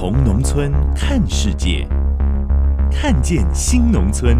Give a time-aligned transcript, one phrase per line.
[0.00, 1.86] 从农村看世界，
[2.90, 4.34] 看见新农村，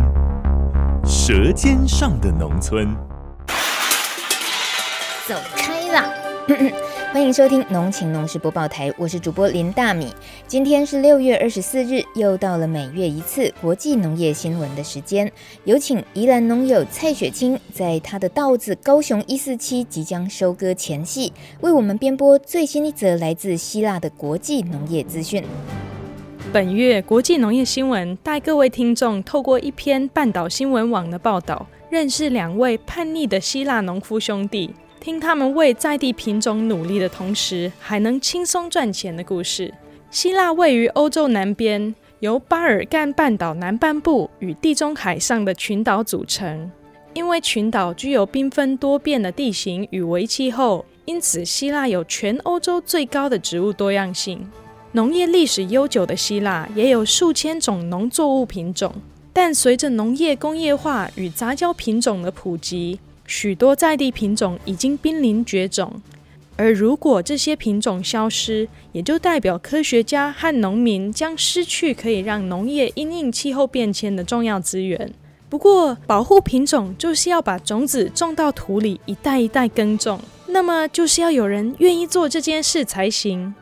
[1.05, 2.89] 舌尖上的农村。
[5.29, 6.09] 走开啦！
[7.13, 10.15] 欢迎收听农情农事播报台，我是主播林大米。
[10.47, 15.31] 今天是六月二十四日，又到了每月一次国际农业新闻的时间。
[15.65, 25.43] 有请宜兰农友蔡雪清，在他的稻子高雄一四七即将收割前夕，为我们编播最新一则来自希腊的国际农业资讯。
[26.52, 34.73] 本月国际农业新闻带各位听众透过一篇半岛新闻网的报道，认识两位叛逆的希腊农夫兄弟。
[35.01, 39.73] 听他们为在地品种努力的同时，还能轻松赚钱的故事。
[40.10, 46.71] 希腊位于欧洲南边，由巴尔干半岛南半部与地中海上的群岛组成。
[47.15, 54.46] 因为群岛具有缤纷多变的地形与微气候，因此希腊有全欧洲最高的植物多样性。
[54.93, 58.93] 农业历史悠久的希腊也有数千种农作物品种，
[59.32, 63.01] 但随着农业工业化与杂交品种的普及，
[63.31, 66.03] 许多在地品种已经濒临绝种，
[66.56, 75.15] 而如果这些品种消失，也就代表科学家和农民将失去可以让农业因应气候变迁的重要资源。
[75.49, 80.19] 不过，保护品种就是要把种子种到土里，一代一代耕种，
[80.49, 83.55] 那么就是要有人愿意做这件事才行。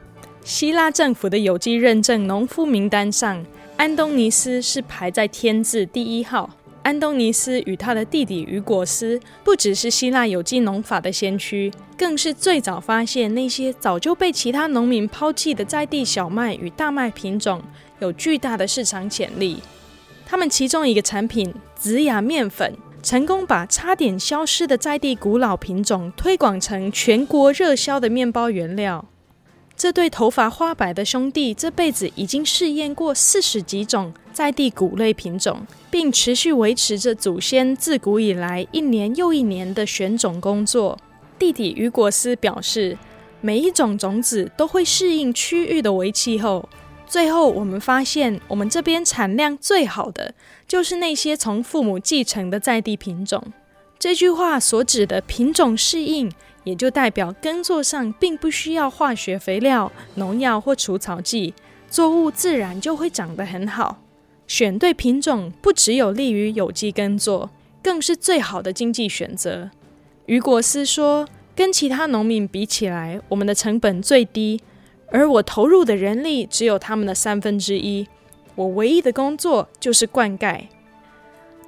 [0.42, 3.44] 希腊政府的有机认证农夫名单上，
[3.76, 6.48] 安东尼斯是排在天字第一号。
[6.88, 17.60] 安东尼斯与他的弟弟雨果斯不只是希腊有机农法的先驱，更是最早发现那些早就被其他农民抛弃的在地小麦与大麦品种
[17.98, 19.58] 有巨大的市场潜力。
[20.24, 22.72] 他们其中一个产品紫雅面粉，
[23.02, 29.04] 成功把差点消失的在地古老品种推广成全国热销的面包原料。
[29.78, 40.98] 这对头发花白的兄弟这辈子已经试验过四十几种在地谷类品种，并持续维持着祖先自古以来一年又一年的选种工作。
[41.38, 42.98] 弟弟雨果斯表示，
[43.40, 46.68] 每一种种子都会适应区域的微气候。
[47.06, 50.34] 最后，我们发现，我们这边产量最好的
[50.66, 53.52] 就是那些从父母继承的在地品种。
[53.96, 56.30] 这句话所指的品种适应，
[56.68, 61.54] 也就代表耕作上并不需要化学肥料、农药或除草剂，
[61.88, 64.02] 作物自然就会长得很好。
[64.46, 67.48] 选对品种不只有利于有机耕作，
[67.82, 69.70] 更是最好的经济选择。
[70.26, 71.26] 雨果斯说
[71.56, 74.60] ：“跟其他农民比起来，我们的成本最低，
[75.10, 78.06] 而我投入的人力只有他们的三分之一。
[78.56, 80.64] 我唯一的工作就是灌溉。”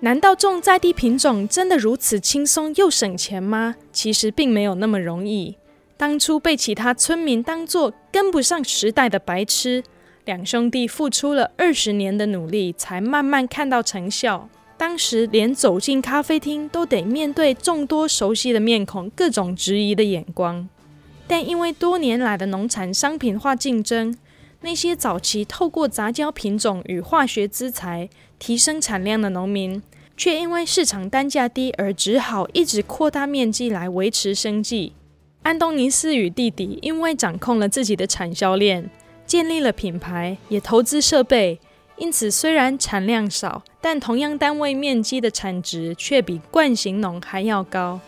[0.02, 3.76] 难道种在地品种真的如此轻松又省钱吗？
[3.92, 5.56] 其实并没有那么容易。
[5.98, 9.84] 当初被其他村民当作跟不上时代的白痴，
[10.24, 14.48] 两兄弟付出了二十年的努力，才慢慢看到成效。
[14.78, 20.66] 当时连走进咖啡厅都得面对众多熟悉的面孔、各种质疑的眼光。
[21.26, 24.16] 但因为多年来的农产商品化竞争，
[24.62, 28.08] 那些早期透过杂交品种与化学资材
[28.38, 29.82] 提升产量的农民，
[30.20, 34.92] 却因为市场单价低而只好一直扩大面积来维持生计。
[35.44, 38.90] 安东尼斯与弟弟因为掌控了自己的产销链，
[39.24, 41.58] 建立了品牌，也投资设备，
[41.96, 47.98] 因此虽然产量少，但同样单位面积的产值却比惯行农还要高。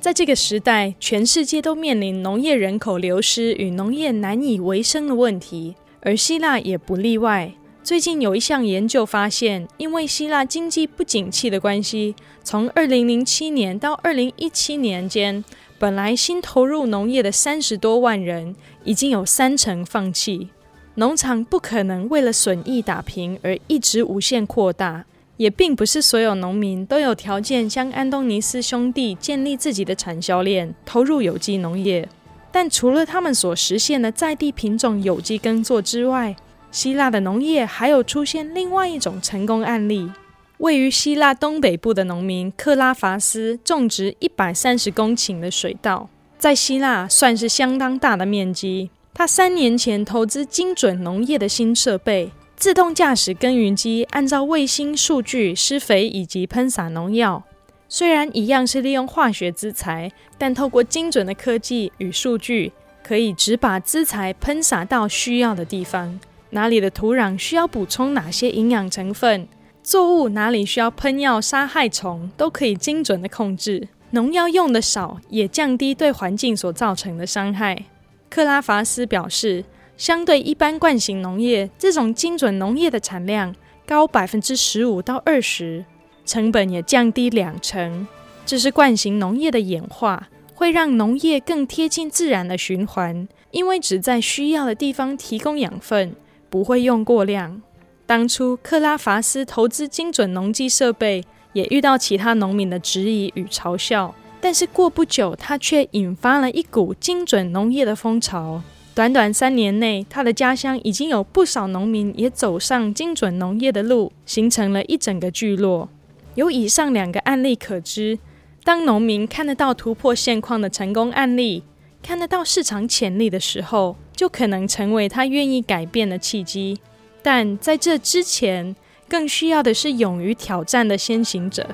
[0.00, 5.74] 在这个时代，全世界都面临农业人口流失与农业难以为生的问题。
[6.00, 7.52] 而希腊也不例外。
[7.88, 12.14] 最近有一项研究发现，因为希腊经济不景气的关系，
[12.44, 15.42] 从2007年到2017年间，
[15.78, 18.54] 本来新投入农业的三十多万人，
[18.84, 20.50] 已经有三成放弃。
[20.96, 25.06] 农场不可能为了损益打平而一直无限扩大，
[25.38, 32.06] 也并不是所有农民都有条件像安东尼斯兄弟建立自己的产销链，投入有机农业。
[32.52, 36.36] 但除了他们所实现的在地品种有机耕作之外，
[36.70, 40.10] 希腊的农业还有出现另外一种成功案例。
[40.58, 48.90] 位于希腊东北部的农民克拉伐斯种植一百三十公顷的水稻，在希腊算是相当大的面积。
[49.14, 57.44] 他三年前投资精准农业的新设备，自动驾驶耕耘机按照卫星数据施肥以及喷洒农药。
[57.88, 62.72] 虽然一样是利用化学资材，但透过精准的科技与数据，
[63.02, 66.20] 可以只把资材喷洒到需要的地方。
[66.50, 69.46] 哪里的土壤需要补充哪些营养成分，
[69.82, 73.88] 作物哪里需要喷药杀害虫，都可以精准的控制。
[74.10, 77.84] 农药用的少，也降低对环境所造成的伤害。
[78.30, 79.64] 克拉法斯表示，
[79.96, 83.54] 相对一般惯行农业，这种精准农业的产量
[83.86, 85.84] 高百分之十五到二十。
[86.24, 88.06] 成本也降低两成，
[88.44, 96.14] 这是惯行农业的演化，会让农业更贴近自然的循环，因为只在需要的地方提供养分，
[96.50, 97.60] 不会用过量。
[98.06, 108.62] 当初克拉法斯投资精准农机设备，也遇到其他农民的质疑与嘲笑，但是过不久，他却引发了一股精准农业的风潮。
[108.94, 115.88] 短短三年内，他的家乡已经有不少农民也走上精准农业的路，形成了一整个聚落。
[116.34, 118.18] 由以上两个案例可知，
[118.64, 121.62] 当农民看得到突破现况的成功案例，
[122.02, 126.80] 看得到市场潜力的时候，就可能成为他愿意改变的契机。
[127.22, 128.74] 但在这之前，
[129.08, 131.64] 更需要的是勇于挑战的先行者。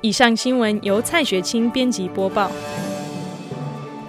[0.00, 2.50] 以上新闻由蔡雪清编辑播报。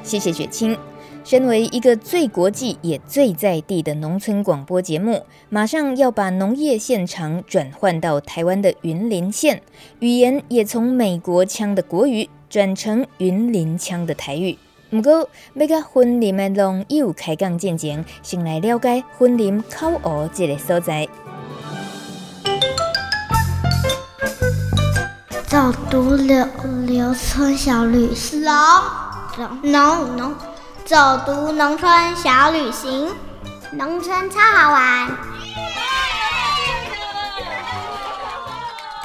[0.03, 0.77] 谢谢雪清。
[1.25, 9.61] 身为一个最国际也最在地的农村广播节目，马上要把农业现场转换到台湾的云林县，
[9.99, 14.57] 语言也从美国腔的国语转成云林腔的台语。
[14.93, 21.09] 不过，要甲云林的农友开讲进前，先来了解云林口湖这个所在。
[25.47, 26.47] 走读柳
[26.85, 30.35] 柳村小旅行，农农农。
[30.85, 30.95] 走
[31.25, 33.09] 读农村小旅行，
[33.71, 35.07] 农村超好玩。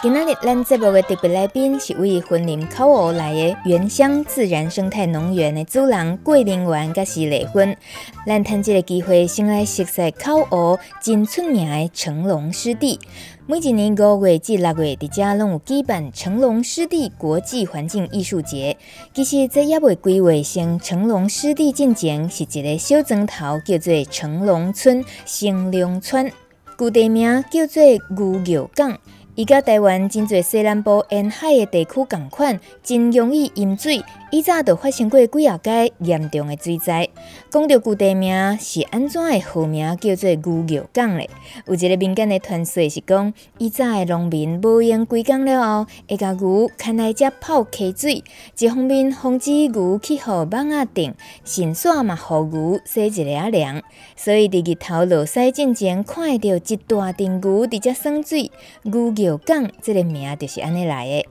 [0.01, 7.77] 今仔日咱节目的特别来宾是位云林口湖来的原乡自然生态农园的主人桂林园，甲是丽芬。
[8.25, 13.01] 咱趁这个机会，先来熟悉口湖真出名的成龙湿地。
[13.49, 18.77] 每一年五月至六月，伫遮拢有举办成龙湿地国际环境艺术节。
[19.13, 26.31] 其实这也未规划成成龙湿地进前是一个小庄头，叫做成龙村、成龙村，
[26.79, 28.97] 旧地名叫做牛肉港。
[29.39, 34.03] 伊甲台湾真济西南部沿海的地区共款，真容易淹水。
[34.33, 37.09] 以早就发生过几啊届严重的水灾。
[37.49, 41.31] 讲到旧地名是安怎的好名叫做牛牛港嘞？
[41.67, 48.25] 有一个民间的传说是讲，以早的农民无闲归港了后，会甲牛牵来遮泡溪水，
[48.59, 51.15] 一方面防止牛去互蠓仔叮，
[51.45, 53.81] 顺煞嘛互牛洗一下凉。
[54.17, 58.51] 所以伫日头落山进前，看到一大群牛伫遮耍水，
[58.83, 61.27] 牛肉港这个名就是安尼来的。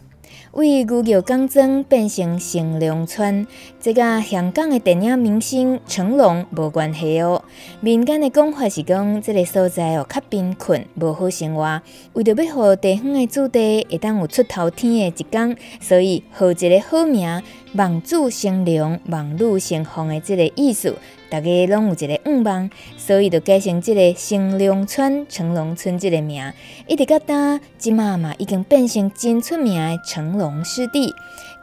[0.54, 3.46] 为牛桥港庄变成成龙村，
[3.80, 7.44] 这个香港的电影明星成龙无关系哦。
[7.80, 11.82] 民间的讲法是讲，这个所在哦较贫困，无好生活。
[12.14, 17.44] 为着要互地方的子弟会当有出头天的一天，所以号一个好名，
[17.76, 20.96] 望子成龙，望女成凤的这个意思。
[21.30, 26.54] 大家拢有一个愿望，所以就改成这个成龙村、成龙村这个名，
[26.88, 31.14] 一直到今，即马嘛已经变成真出名的成龙湿地。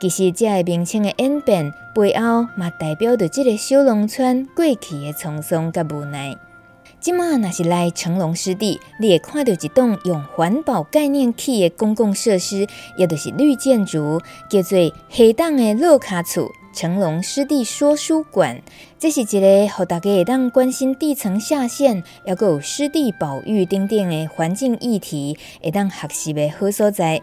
[0.01, 6.37] 其实这个名称的演变背后，嘛代表着这个小农村过去的沧桑甲无奈。
[7.01, 12.67] 即马若是来成龙湿地，你会看到一栋用环保概念起的公共设施，
[12.97, 14.79] 也就是绿建筑，叫做
[15.11, 16.51] 黑档的躼卡厝。
[16.75, 18.61] 成龙湿地说书馆，
[18.99, 27.23] 这是一个让大家会当关心地层下陷，还有湿地保育等等的环境议题，会当学习的好所在。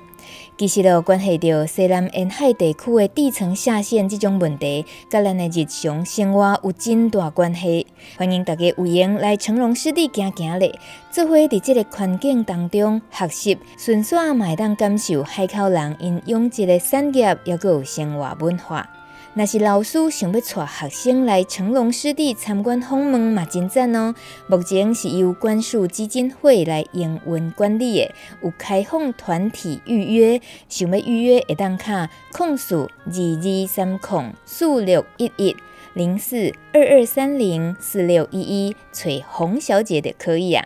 [0.57, 7.87] 其实就关系到西南沿海地区的地层下陷这种问题，跟咱的日常生活有真大关系。
[8.17, 10.79] 欢迎大家有闲来成龙湿地行行咧，
[11.11, 18.87] 做伙伫这个环境当中学习，顺便嘛会当感受海口人因养殖的产业，还有生活文化。
[19.33, 24.13] 若是老师想要带学生来成龙湿地参观访问嘛，真赞哦！
[24.47, 35.55] 目前是由关树基金会来营运管理的，有开放团体预约，想要预约会当卡控诉二二三控四六一一
[35.93, 40.65] 零四二二三零四六一一，找洪小姐的可以啊。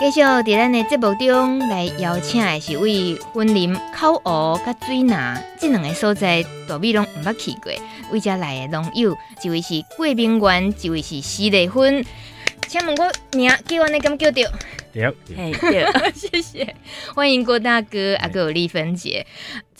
[0.00, 7.70] 继续伫咱的节目中来邀请的是位云林烤鹅甲水拿这两个所在，大米拢毋捌去过，
[8.10, 12.02] 为遮来的农友，一位是贵宾员，一位是施丽芬。
[12.66, 14.50] 请问我名叫安尼敢叫着？
[14.90, 16.74] 对，嘿对， 谢谢，
[17.14, 19.26] 欢迎郭大哥，啊，还有丽芬姐。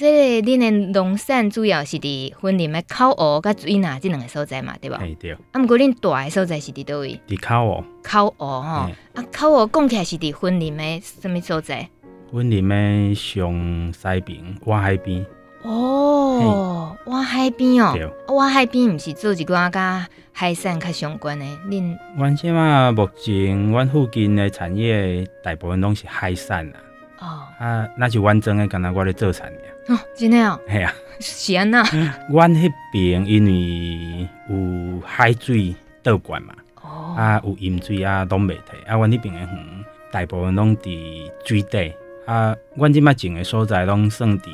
[0.00, 4.96] 这个恁的农产主要是伫云林的口湖甲水湳这两个所在嘛，对吧？
[4.98, 5.32] 哎对。
[5.32, 7.20] 啊，毋过恁大的所在是伫倒位？
[7.28, 7.84] 伫口湖。
[8.02, 11.86] 口湖吼，啊，口湖讲起来是伫云林的什么所在？
[12.32, 15.26] 云林的上西边，外海边。
[15.64, 17.94] 哦，外海边哦，
[18.34, 21.94] 外海边毋是做一寡甲海产较相关的，恁。
[22.16, 26.78] 阮即马目前，阮附近的产业大部分拢是海产啦。
[27.18, 27.26] 哦。
[27.58, 29.58] 啊，那是完整的，敢若我咧做产业。
[29.90, 30.58] 哦，真的哦。
[30.68, 30.94] 系啊。
[31.20, 31.82] 是安那？
[32.30, 36.54] 阮迄边因为有海水倒灌嘛。
[36.82, 37.14] 哦。
[37.16, 38.78] 啊，有盐水啊，拢袂退。
[38.86, 41.92] 啊，阮迄边诶园大部分拢伫水底。
[42.24, 44.44] 啊，阮即摆种诶所在拢算伫。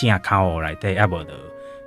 [0.00, 1.30] 正口湖内底，啊无着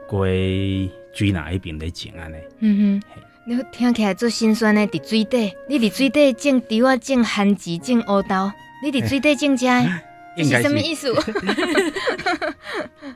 [0.06, 2.36] 过水那迄边咧种安尼。
[2.60, 8.52] 嗯哼，你听起来足心酸的，伫水底，你伫水底种稻啊，种番薯，种乌豆，
[8.84, 9.68] 你伫水底种遮，
[10.44, 11.14] 这是什么意思？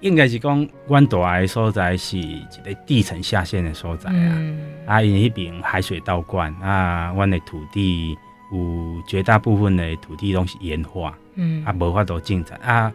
[0.01, 4.33] 应该是讲，阮大的所在是一个地层下陷的所在啊。
[4.35, 8.17] 嗯、啊，因为迄边海水倒灌啊，阮的土地
[8.51, 12.91] 有绝大部分的土地拢是盐化，嗯，啊，无法度种产啊。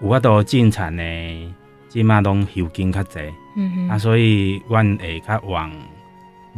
[0.00, 1.54] 有法度种产呢，
[1.88, 3.18] 即马拢休耕较济，
[3.56, 5.72] 嗯、哼啊，所以阮会较往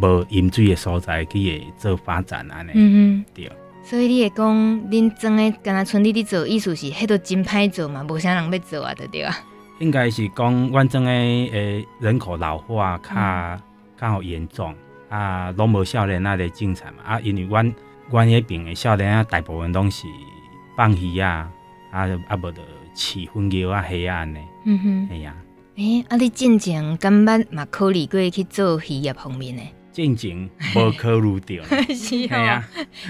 [0.00, 3.50] 无盐水的所在去会做发展安尼，嗯、哼对。
[3.88, 4.56] 所以你会讲，
[4.90, 9.32] 恁种的敢若村里伫做，意思是迄都真歹做嘛，无啥人要做啊，对对啊。
[9.78, 13.62] 应该是讲，阮种诶诶人口老化较
[13.96, 14.74] 较好严重
[15.08, 17.72] 啊，拢无少年仔咧种产嘛啊，因为阮
[18.10, 20.08] 阮迄边诶少年啊大部分拢是
[20.76, 21.48] 放鱼啊，
[21.92, 22.60] 啊啊无得。
[22.96, 25.36] 饲粉牛啊，虾啊安尼，嗯哼，系啊，
[25.76, 29.62] 诶，啊，你进前敢捌嘛考虑过去做渔业方面的？
[29.96, 32.62] 进前无考虑到， 是啊，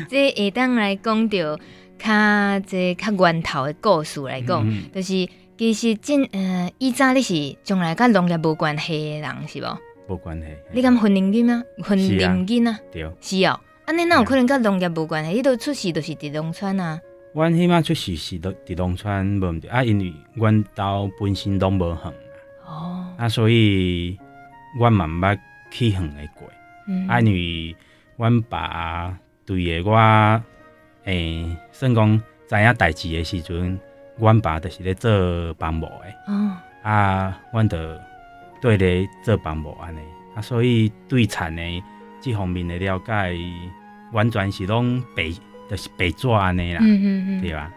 [0.09, 1.59] 这下当来讲到
[1.99, 5.29] 较这较源头的故事来讲，嗯、就是
[5.59, 9.79] 其实进呃，以前你是从来甲农业无关系的人是无？
[10.07, 10.47] 无关系。
[10.73, 11.65] 你敢云林人吗？
[11.91, 13.59] 云林人啊，对，是哦。
[13.87, 15.33] 安尼哪有可能甲农业无关系？
[15.33, 17.01] 你都出世都是伫农村啊。
[17.35, 21.99] 阮起码出世是伫农村无毋对啊，因为阮兜本身拢无远
[22.65, 24.17] 哦，啊，所以
[24.79, 25.37] 阮嘛毋捌
[25.73, 26.49] 去远诶过，
[26.87, 27.77] 嗯、啊，因为
[28.17, 30.43] 阮爸对诶我诶、
[31.05, 33.79] 欸，算讲知影代志的时阵，
[34.19, 38.01] 阮爸就是咧做帮务诶，哦，啊，阮着
[38.61, 40.01] 对咧做帮务安尼，
[40.35, 41.83] 啊，所以对产诶
[42.21, 43.37] 即方面诶了解，
[44.13, 45.31] 完全是拢白。
[45.69, 47.69] 就是白纸安尼啦，嗯嗯嗯对吧？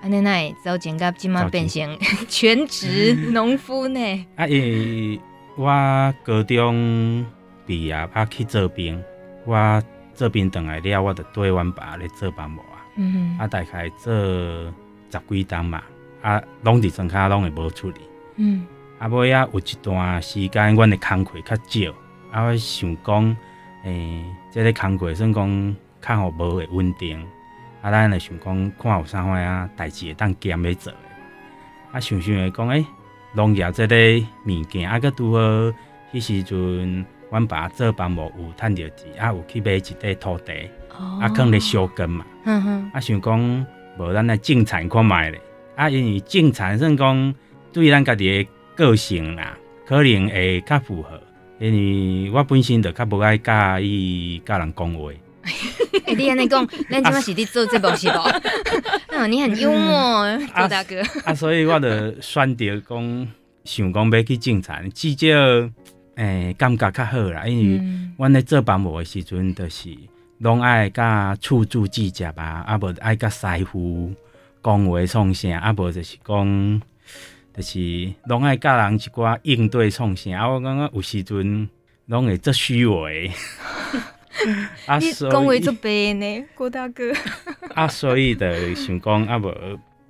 [0.00, 4.00] 安尼奈早前甲即马变成全职农夫呢？
[4.34, 5.20] 啊，因为
[5.54, 7.22] 我高中
[7.66, 9.02] 毕业啊去做兵，
[9.44, 9.82] 我
[10.14, 12.84] 做兵回来了，我就缀阮爸咧做帮务啊。
[12.96, 15.82] 嗯哼啊，大概做十几单嘛，
[16.22, 18.00] 啊，拢伫庄卡拢会无出去。
[18.36, 18.66] 嗯。
[18.98, 21.94] 啊，尾啊有一段时间，阮的工课较少，
[22.30, 23.36] 啊，我想讲，
[23.82, 27.20] 诶、欸，即、这个工课算讲较好无会稳定。
[27.82, 30.92] 啊，咱来想讲，看有啥货啊代志会当兼咧做。
[31.90, 32.86] 啊，想想来讲，诶、欸，
[33.34, 33.96] 农业即个
[34.46, 35.40] 物件，啊，搁拄好，
[36.12, 40.52] 迄时阵，阮爸做帮务有趁着钱，啊，有去买一块土地，
[40.96, 42.24] 哦、啊，可能咧休耕嘛。
[42.44, 42.90] 嗯哼。
[42.94, 43.66] 啊，想讲，
[43.98, 45.40] 无咱来种田看觅咧。
[45.74, 47.34] 啊，因为种田算讲，
[47.72, 51.20] 对咱家己个个性啦，可能会较符合。
[51.58, 55.10] 因为我本身就较无爱介意甲人讲话。
[56.06, 58.40] 欸、你安尼讲， 咱即马是伫做这部是无？
[59.08, 61.00] 嗯， 你很幽默，周大哥。
[61.24, 63.28] 啊，所以我就选择讲，
[63.64, 65.70] 想讲要去种田，至少
[66.16, 67.46] 诶、欸、感觉较好啦。
[67.46, 67.82] 因为
[68.16, 69.96] 阮咧做帮务诶时阵，就是
[70.38, 74.12] 拢爱甲厝主计价吧，啊无爱甲师傅
[74.62, 76.82] 讲话创啥，啊无就是讲，
[77.56, 80.36] 就是拢爱甲人一寡应对创啥。
[80.38, 81.68] 啊，我感觉有时阵
[82.06, 83.30] 拢会做虚伪。
[84.86, 87.12] 啊，你讲话做白呢，郭大哥。
[87.74, 89.54] 啊，所以就想讲啊，无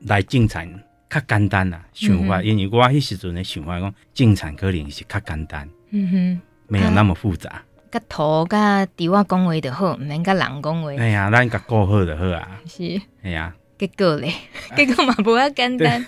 [0.06, 7.62] 来种田较简单啦，想法，因为我迄时阵的想法讲种田可能是较简单，嗯哼，没有那么复杂。
[7.90, 10.90] 甲土甲地我讲话就好，毋免甲人讲话。
[10.98, 12.60] 哎呀，咱甲顾好就好啊。
[12.66, 13.00] 是。
[13.22, 13.54] 哎呀。
[13.78, 14.32] 结果咧，
[14.76, 16.04] 结果嘛无遐简单。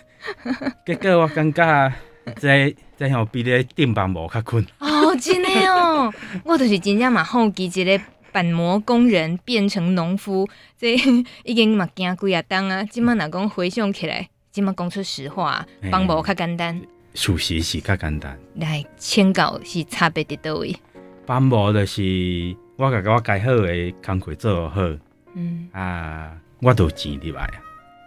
[0.84, 1.92] 结果我感觉
[2.36, 4.66] 在在向比咧顶帮无较困。
[4.78, 6.12] 哦，真诶哦，
[6.44, 8.00] 我就是真正嘛好奇一个。
[8.32, 10.94] 板模工人变成农夫，这
[11.42, 12.84] 已经嘛惊几啊当啊！
[12.84, 16.78] 今麦若讲回想起来，今麦讲出实话，帮模较简单，
[17.16, 18.38] 属实是较简单。
[18.54, 20.76] 来，请教是差别伫倒位？
[21.24, 24.80] 帮模就是我甲我该好诶工课做好，
[25.34, 27.50] 嗯啊，我都钱入来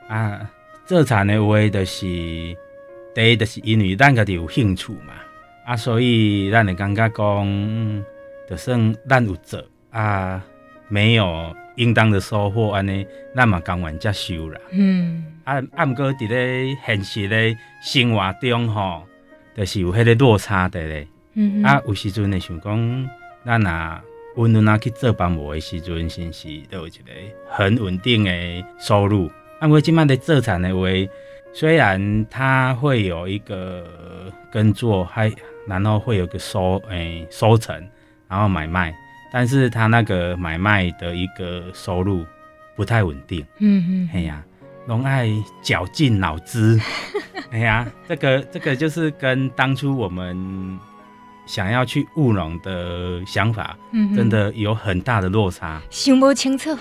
[0.07, 0.49] 啊。
[0.85, 2.05] 做田诶话，就是
[3.13, 5.13] 第一，就是因为咱家己有兴趣嘛，
[5.65, 8.03] 啊，所以咱会感觉讲，
[8.49, 9.61] 就算咱有做
[9.91, 10.41] 啊，
[10.87, 14.59] 没有应当的收获，安尼咱嘛甘愿接受啦。
[14.71, 19.03] 嗯，啊啊，毋过伫咧现实咧生活中吼，
[19.55, 21.07] 就是有迄个落差的咧。
[21.35, 23.09] 嗯，啊，有时阵会想讲，
[23.45, 24.01] 咱若
[24.43, 27.11] 稳稳啊去做帮务的时阵，是毋是都有一个
[27.49, 28.31] 很稳定的
[28.77, 29.31] 收入？
[29.59, 30.87] 啊，我今麦在做产的话，
[31.53, 33.85] 虽然它会有一个
[34.51, 35.31] 耕作，还
[35.65, 37.75] 然后会有个收诶、欸、收成，
[38.27, 38.93] 然后买卖，
[39.31, 42.25] 但是他那个买卖的一个收入
[42.75, 43.45] 不太稳定。
[43.59, 44.43] 嗯嗯，哎呀，
[44.87, 45.29] 龙爱
[45.61, 46.79] 绞尽脑汁。
[47.51, 50.77] 哎呀，这个这个就是跟当初我们
[51.47, 53.75] 想要去务农的想法，
[54.15, 55.81] 真的有很大的落差。
[55.89, 56.77] 想不清楚。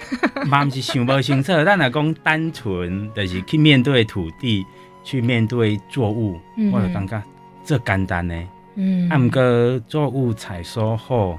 [0.48, 4.64] 嘛，不是想不清楚，咱若讲单纯，就是去面对土地，
[5.04, 7.22] 去面对作物，嗯、我就感觉
[7.64, 8.48] 这简单呢。
[8.76, 11.38] 嗯，啊，毋过作物采收后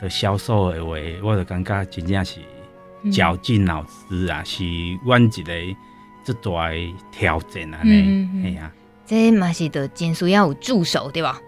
[0.00, 2.40] 的销售的话，我就感觉真正是
[3.10, 4.64] 绞尽脑汁啊，嗯、是
[5.04, 5.52] 阮一个
[6.24, 6.50] 这大
[7.10, 7.78] 挑战啊。
[7.82, 8.70] 呢，哎呀，
[9.06, 11.40] 这嘛是得真需要有助手对吧？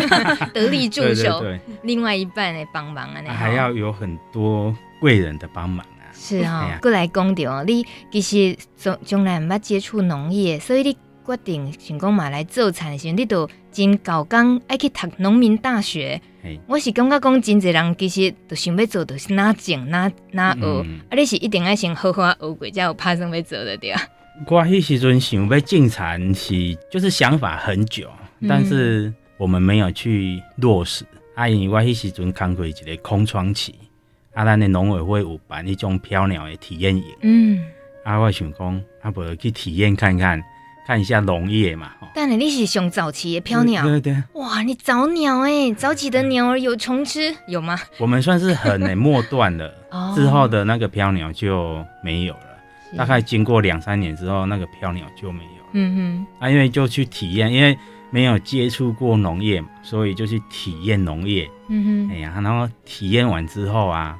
[0.54, 5.84] 得力助手，对对对，另外一半来帮忙啊，还要有很多贵人的帮忙。
[6.20, 10.92] 是啊、哦，过来讲到你其实从从来毋捌接触农业，所以你
[11.24, 16.20] 决定想讲嘛来做产的时候，你都真搞工爱去读农民大学。
[16.66, 24.02] 我是感觉讲真侪人其实都想要做，都是哪种哪哪学，嗯、啊，你是一定爱先好好学过，才有拍算要做的对啊。
[24.48, 28.10] 我迄时阵想要进田是，就是想法很久，
[28.48, 31.04] 但是我们没有去落实。
[31.36, 33.76] 啊、嗯，因为我迄时阵看过一个空窗期。
[34.34, 37.64] 啊，咱的农委会有办一种飘鸟的体验营，嗯，
[38.02, 40.42] 啊，我想讲，啊，不去体验看看，
[40.88, 41.92] 看一下农业嘛。
[42.14, 44.40] 但你是熊早期的飘鸟，对对，对。
[44.40, 47.78] 哇，你早鸟哎，早起的鸟儿有虫吃，有吗？
[47.98, 49.70] 我们算是很末段了，
[50.16, 52.40] 之后的那个飘鸟就没有了。
[52.96, 55.62] 大概经过两三年之后，那个飘鸟就没有。
[55.74, 56.26] 嗯哼。
[56.40, 57.76] 啊，因为就去体验，因为
[58.08, 61.46] 没有接触过农业嘛，所以就去体验农业。
[61.68, 62.14] 嗯哼。
[62.14, 64.18] 哎呀，然后体验完之后啊。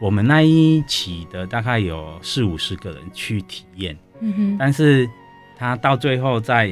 [0.00, 5.08] 我们那一起的大概有四五十个人去体验，嗯哼，但是
[5.58, 6.70] 他到最后在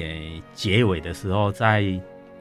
[0.55, 1.85] 结尾的时候，在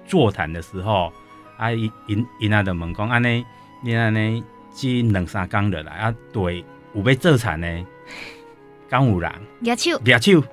[0.05, 1.11] 座谈的时候，
[1.57, 3.45] 啊，因因因那的问讲，安尼，
[3.81, 7.85] 你安尼只两三工的来啊，对，有要做田呢，
[8.89, 9.31] 敢有人？
[9.63, 10.43] 举手，举手，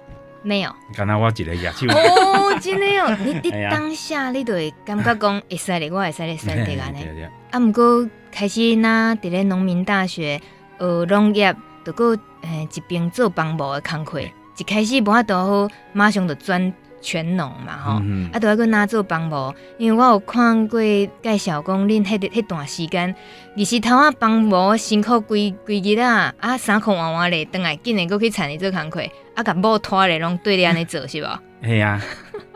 [0.42, 0.74] 没有。
[0.94, 1.87] 刚才我一个野手。
[1.88, 7.07] 哦，真的哦，你你 当下你就会感觉讲，会使的，我会使的选择安尼。
[7.51, 8.09] 啊，不过。
[8.31, 10.40] 开始那伫咧农民大学
[10.79, 12.11] 学农业，都过
[12.42, 14.20] 诶一边做帮务的工课，
[14.59, 17.92] 一开始无法度好，马上就转全农嘛吼，
[18.33, 20.81] 啊，都要搁拿做帮务，因为我有看过
[21.23, 23.14] 介绍讲，恁迄迄段时间，
[23.57, 29.01] 二十头啊帮务辛苦规规日啊，啊衫裤换换咧，等来紧诶搁去田里做工课，
[29.35, 31.38] 啊甲某拖咧拢对咧安尼做是无？
[31.64, 32.03] 系啊，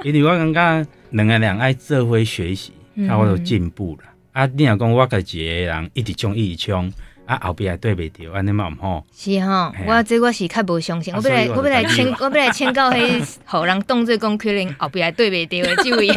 [0.02, 2.72] 因为我感觉两个人爱做伙学习，
[3.08, 4.08] 啊我有进步了。
[4.32, 4.48] 啊！
[4.56, 6.90] 你若讲我家己个人一直冲一直冲，
[7.32, 9.04] 啊后壁也对袂着，安尼嘛毋好。
[9.16, 11.14] 是吼，我这我是较无相信。
[11.14, 16.08] 我本来我本来签我本来签到迄， 互人当做讲可能后壁也对袂着的即位，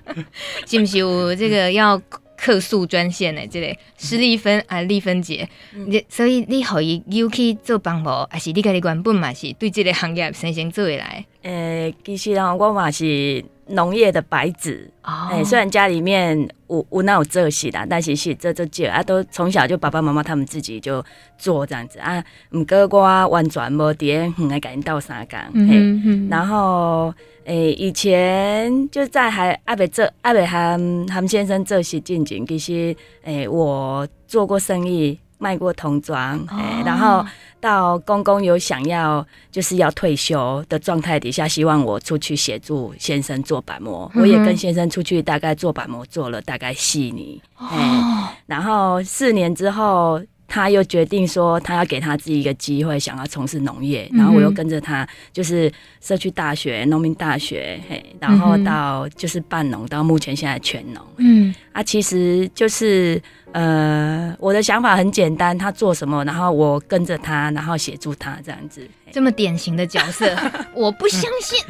[0.66, 2.00] 是毋是有这个要
[2.40, 5.46] 客诉专线的这个施丽芬啊丽芬姐？
[5.74, 11.24] 你所以你互伊又去做帮忙，还是你家己原本嘛是对这个行业生生做下来？
[11.42, 13.44] 诶，其实啊，我嘛是。
[13.72, 15.38] 农业的白纸，哎、oh.
[15.38, 16.36] 欸，虽然家里面
[16.68, 21.00] 有有那有这些啦，但是是这这这啊，都从小就爸爸妈妈他们自己就
[21.38, 22.20] 做这样子啊。
[22.50, 26.28] 毋过我完全无伫个来甲因斗相共，嗯嗯。
[26.28, 27.14] 然后
[27.50, 35.18] 诶、欸，以前就在还阿伯这阿伯和他们先生这些进前，其实诶、欸，我做过生意。
[35.42, 37.24] 卖过童装，哎、然后
[37.62, 50.20] 到公公有想要就是要退休的状态底下，希望我出去协助先生做板模，嗯、我也跟先生出去大概做板模做了大概四年，哦、欸，然后四年之后
[50.52, 54.10] 他又决定说，他要给他自己一个机会，想要从事农业。
[54.12, 61.00] 然后我又跟着他，就是社区大学、农民大学，嘿，然后到就是半农，到目前现在全农。
[61.18, 68.84] 嗯，啊，其实就是呃，我的想法很简单，他做什么，然后我跟着他，然后协助他这样子。
[69.12, 70.36] 这么典型的角色，
[70.74, 71.64] 我不相信。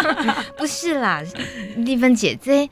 [0.56, 1.22] 不是啦，
[1.76, 2.66] 丽芬姐这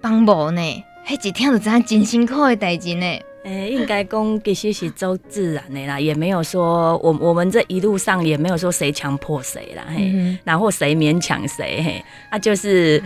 [0.00, 3.06] 帮忙呢，还几天都在真辛苦的代志呢。
[3.44, 13.02] 诶、欸，应该讲其实是走自然的啦，也没有说我我们这一路上也没有说谁强迫谁啦，嘿，嗯、然后谁勉强谁，嘿，啊，就是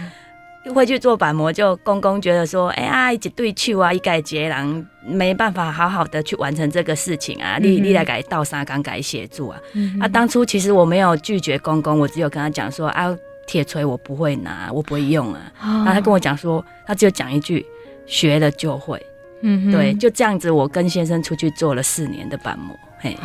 [0.72, 9.60] 会去做板模，就公公觉得说，哎、欸、呀，一对去啊，一改结人没办法好好的去完成这个事情啊，你你来改倒沙缸改协助啊，
[10.00, 13.12] 啊，当初其实我没有拒绝公公，我只有跟他讲说，啊，
[13.48, 17.66] 铁锤我不会拿，我不会用啊，哦、然后他跟我讲说，他只有讲一句，
[18.06, 19.04] 学了就会。
[19.42, 22.78] 嗯，对，就这样子，我跟先生出去做了四年的板模。
[22.98, 23.16] 嘿，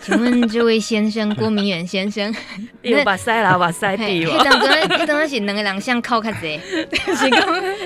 [0.00, 2.34] 请问这位先生，郭明远先生，
[2.82, 4.24] 有把塞啦，把塞地。
[4.24, 6.58] 嘿，当中，迄当是两个人相靠较济，
[7.14, 7.40] 想讲，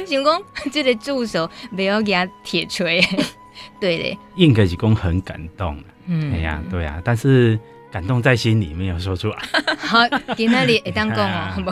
[0.06, 3.02] 想讲，这个助手没有给他铁锤。
[3.80, 5.76] 对的，应该是讲很感动。
[6.06, 7.58] 嗯，哎呀，对呀，但是
[7.90, 9.36] 感动在心里，没有说出来。
[9.76, 9.98] 好，
[10.36, 11.70] 给那里会当讲哦， 好不？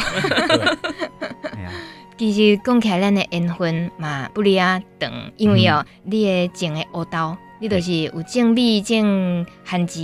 [1.57, 1.71] 哎呀。
[2.19, 10.01] 其实讲起来，咱的缘分嘛不离啊长，因为哦，嗯、你的种的乌豆，你就是有种米、种番薯，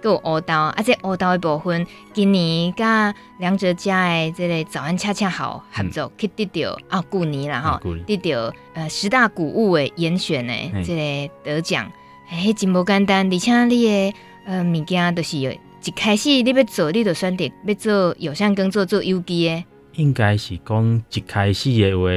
[0.00, 11.90] 搁有乌豆，啊，这乌豆的部分，今年甲两者家的这个早安恰恰好合作，嗯、去得到啊，旧年啦吼，得到呃十大谷物的严选的这个得奖，
[12.28, 14.14] 嘿，真无简单，而且你的
[14.46, 19.64] 呃物件都是有一开始你要做，你就选择要做有机耕作做有机的。
[19.98, 22.08] 应该是讲一开始的话，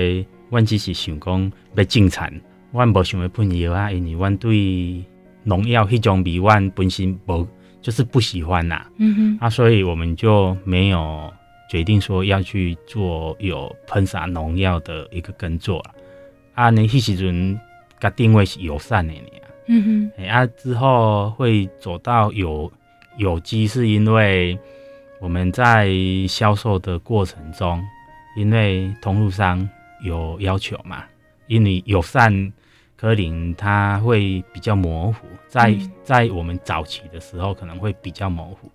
[0.52, 2.42] 阮只是想讲要种田，
[2.72, 5.04] 阮无想要喷药啊，因为阮对
[5.44, 7.48] 农药迄种味，阮本身无
[7.82, 8.86] 就是不喜欢呐。
[8.98, 11.34] 嗯哼，啊，所以我们就没有
[11.72, 15.92] 决定说要去做有喷洒农药的一个耕作啊。
[16.54, 17.60] 啊，你迄时阵
[18.00, 19.20] 甲定位是友善的呢。
[19.66, 22.72] 嗯哼，啊，之后会走到有
[23.18, 24.56] 有机，是因为。
[25.22, 25.92] 我们在
[26.28, 27.80] 销售的过程中，
[28.36, 29.70] 因为通路商
[30.04, 31.04] 有要求嘛，
[31.46, 32.52] 因为友善
[32.98, 38.72] 科林它会比较模糊，在在我们早期的时候可能会比较模糊。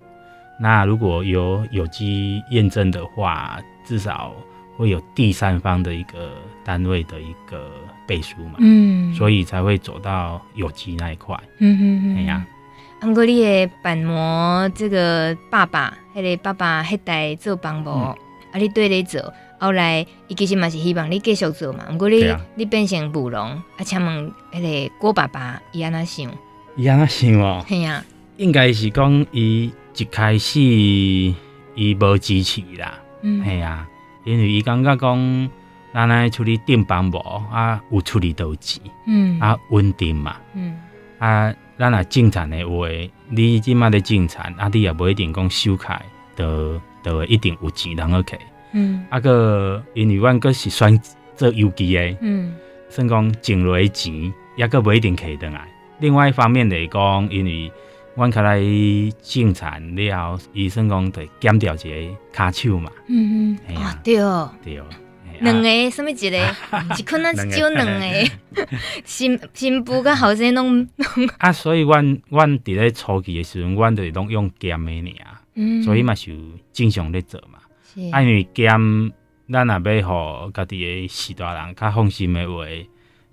[0.61, 4.33] 那如果有有机验证的话，至少
[4.77, 6.31] 会有第三方的一个
[6.65, 7.69] 单位的一个
[8.07, 12.47] 背书嘛，嗯，所以才会走到有机那一块，嗯哼哼，哎呀。
[13.07, 21.85] 不过你的板模这个爸爸，迄个爸爸迄代做板模，嗯、啊，你对咧做，后来伊其实嘛是希望你继续做嘛。
[21.93, 26.29] 毋过你、啊、你变成务农，啊，请问迄个郭爸爸伊安怎想？
[26.75, 27.65] 伊安怎想哦？
[27.69, 28.05] 系啊，
[28.39, 33.87] 应该是讲伊一开始伊无支持啦，嗯，系啊，
[34.25, 35.51] 因为伊感觉讲
[35.95, 37.21] 咱来处理电板模
[37.53, 40.77] 啊，有处理到钱，嗯，啊，稳定嘛，嗯，
[41.21, 41.55] 啊。
[41.79, 42.89] 咱若种田的话，
[43.29, 46.01] 你即马咧种田，啊，你也无一定讲收开，
[46.35, 48.39] 都都一定有钱通去。
[48.73, 50.99] 嗯，啊个因为阮阁是选
[51.35, 52.55] 做有机的，嗯，
[52.89, 55.69] 算讲种落的钱，也阁无一定可以得来。
[55.99, 57.71] 另外一方面来讲，因为
[58.15, 58.59] 阮开来
[59.23, 62.91] 种田了，伊算讲得减掉一个骹手嘛。
[63.09, 64.85] 嗯嗯，啊对哦，对哦。
[65.41, 66.37] 两个什么一个？
[66.99, 68.31] 一可能是只有两个。
[69.05, 70.89] 新新妇甲后生拢
[71.39, 76.39] 啊，所以阮阮伫咧初期的时阵，阮就是拢用咸的尔，嗯，所以嘛是有
[76.73, 77.59] 正常咧做嘛。
[77.95, 79.13] 是，因为咸，
[79.53, 82.65] 咱若要互家己的士大人较放心的话，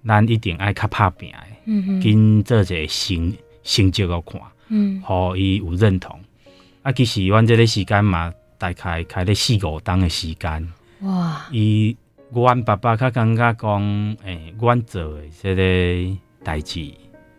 [0.06, 6.20] 咱一定爱较拍拼的，嗯哼，紧做一个成成绩个看，嗯，互伊有认同。
[6.82, 10.74] 啊，其实阮即个时间嘛，大概开咧四五档的时间。
[11.04, 11.48] 哇！
[11.52, 11.96] 伊，
[12.32, 13.82] 阮爸爸较感觉讲，
[14.24, 16.80] 诶、欸，阮做诶即个代志，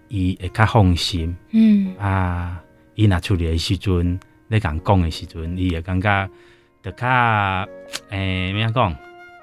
[0.09, 1.35] 伊会较放心。
[1.51, 2.63] 嗯啊，
[2.95, 6.31] 伊若出来诶时阵，咧共讲诶时阵，伊会感觉
[6.83, 7.07] 得较，
[8.11, 8.95] 诶，咩讲，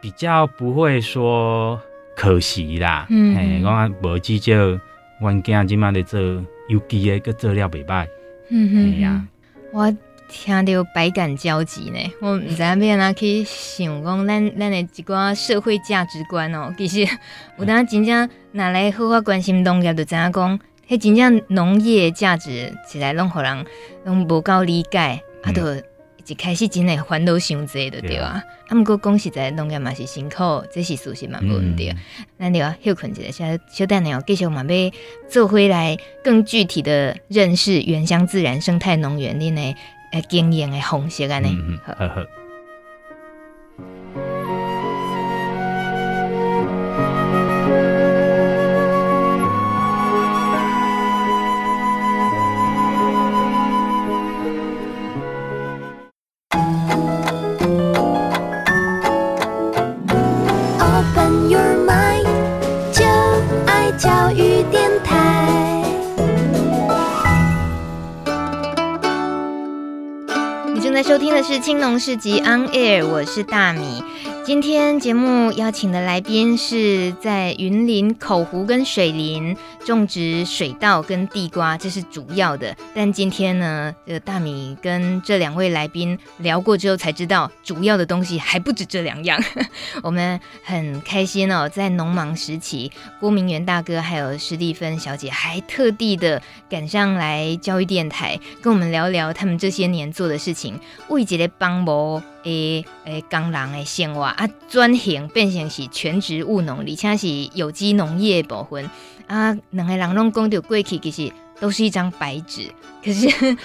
[0.01, 1.79] 比较不会说
[2.15, 3.07] 可惜啦。
[3.09, 4.53] 嗯，诶，讲无至少，
[5.19, 6.19] 阮囝即满咧做
[6.69, 8.07] 有机诶，佮做了袂歹。
[8.49, 9.27] 嗯哼，系啊，
[9.73, 9.97] 我。
[10.31, 16.73] 听着百感交集呢，我毋知影要安怎去想讲咱咱的一寡社会价值观哦。
[16.77, 17.05] 其实
[17.57, 23.65] 有当真正拿来好好关心农业，就知影讲，迄真正农业价值，实在拢互人
[24.05, 25.75] 拢无够理解，啊，都
[26.25, 28.41] 一开始真诶烦恼伤济的对啊。
[28.69, 31.93] 啊，毋过讲实在农业嘛是辛苦，这是事实嘛无问题。
[32.39, 34.91] 咱就要休困一下，小小等下继续嘛要
[35.29, 39.75] 做回来，更具体的认识原乡自然生态农园恁诶
[40.11, 41.49] 诶经营诶方式安尼。
[41.49, 42.40] 嗯，好好。
[72.03, 74.03] 市集 On Air，我是大米。
[74.43, 79.55] 今天节目邀请的来宾是在云林口湖跟水林
[79.85, 82.75] 种植水稻跟地瓜，这是主要的。
[82.93, 89.41] 但今天呢，这个大米跟这两位来宾聊过之后，才知道主要的东西还不止这两样。
[90.03, 102.21] 我们很开心哦，在农忙时期，郭明元大哥还有史蒂芬小姐还特地的赶上来教育电台，跟我们聊聊他们这些年做的事情，为这个帮忙。
[102.43, 108.89] 诶诶，工人诶生活啊，转型变成是全职务农，而且是有机农业部分
[109.27, 112.69] 啊，两个人拢讲到过去，其实都是一张白纸。
[113.03, 113.57] 可是，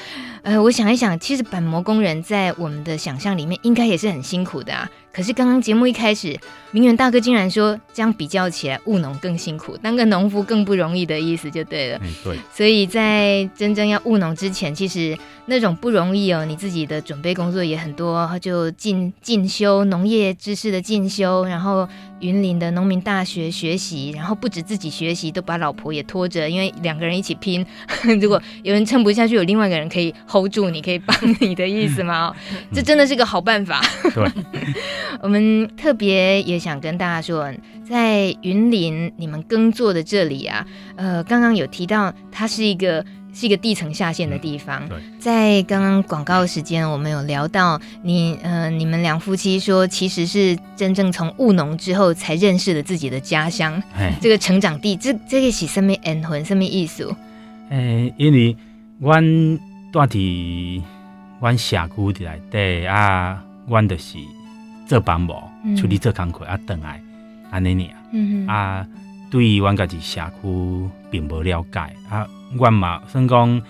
[0.43, 4.89] 呃，我想一想，其实板模工人在我们的想象里面，应该也是很辛苦的啊。
[5.17, 6.39] 可是刚刚节目一开始，
[6.73, 11.99] 明远大哥竟然说，这样比较起来，务农更辛苦，当个农夫更不容易的意思就对了。
[12.03, 12.37] 嗯，对。
[12.53, 21.89] 所以在真正要务农之前，其实那种不容易哦，你自己的准备工作也很多，就进进修农业知识的进修，然后
[22.21, 27.65] 云林的农民大学学习，然后不止自己学习，都把老婆也拖着，因为两个人一起拼。
[28.21, 32.35] 如果有人撑不下去，有另外一个人可以 hold 住，你可以帮你的意思吗？
[32.73, 33.81] 这真的是个好办法。
[34.15, 34.31] 对。
[35.23, 37.53] 我们特别也想跟大家说，
[37.89, 43.05] 在云林你们耕作的这里啊，呃，刚刚有提到它是一个
[43.37, 44.89] 是一个地层下陷的地方。
[44.89, 53.83] 对，在刚刚广告时间，我们有聊到你，呃，你们两夫妻说，其实是真正从务农之后才认识了自己的家乡，
[54.23, 57.15] 这个成长地，这这个是什么缘分，什么意思？
[57.69, 58.57] 诶，因为
[58.99, 59.23] 阮
[59.93, 60.83] 住伫
[61.41, 64.17] 阮社区的来对啊，阮就是。
[64.89, 65.37] 做帮忙，
[65.77, 67.03] 处理做工课啊，等来
[67.51, 68.87] 安尼尔啊，
[69.29, 73.61] 对于阮家己社区并不了解啊，阮嘛，甚公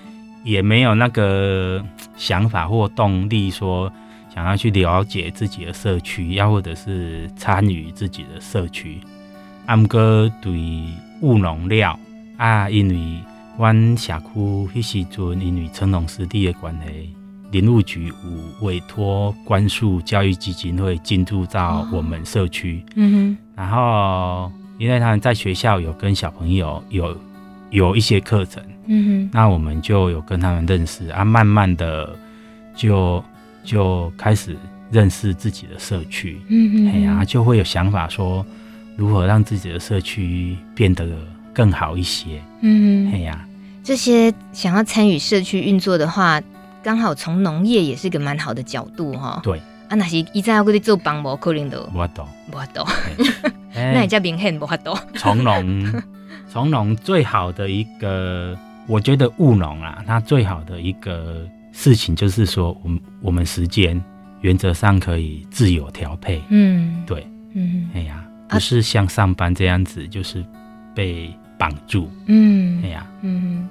[0.44, 1.84] 也没有那个
[2.16, 3.92] 想法或动力，说
[4.34, 9.00] 想要去了解自己的社区，要或者是参与自己的社区。
[9.66, 10.52] 啊，毋过对
[11.20, 11.98] 务农了
[12.36, 13.20] 啊，因为
[13.58, 14.40] 阮社区
[14.74, 17.14] 迄时阵因为成农湿地的关系。
[17.52, 18.14] 林务局有
[18.60, 27.16] 委托关树教育基金会进驻到我们社区，哦，嗯哼，然后因为他们在学校有跟小朋友有
[27.70, 32.14] 有一些课程，嗯哼，那我们就有跟他们认识啊，慢慢的
[32.74, 33.22] 就
[33.64, 34.56] 就开始
[34.90, 38.44] 认识自己的社区，嗯哼，哎呀，就会有想法说
[38.96, 41.06] 如何让自己的社区变得
[41.52, 43.46] 更好一些，嗯哼，哎呀，
[43.82, 46.42] 这些想要参与社区运作的话。
[46.82, 49.40] 刚好从农业也是一个蛮好的角度哈。
[49.42, 49.58] 对。
[49.88, 52.06] 啊，那是一再要过去做帮忙，可能都无法。
[52.06, 52.64] 度，无法。
[52.72, 52.86] 度。
[53.74, 54.76] 那也叫明显无法。
[54.76, 54.96] 度。
[55.16, 55.92] 从农，
[56.56, 64.02] 从农最好的一个，我觉得务农啊，它最好的一个事情就是说，我们我们时间
[64.40, 66.40] 原则上可以自由调配。
[66.48, 70.42] 嗯，对，嗯，哎呀，不是像上班这样子，就是
[70.94, 72.08] 被绑住。
[72.24, 73.68] 嗯，哎呀，嗯，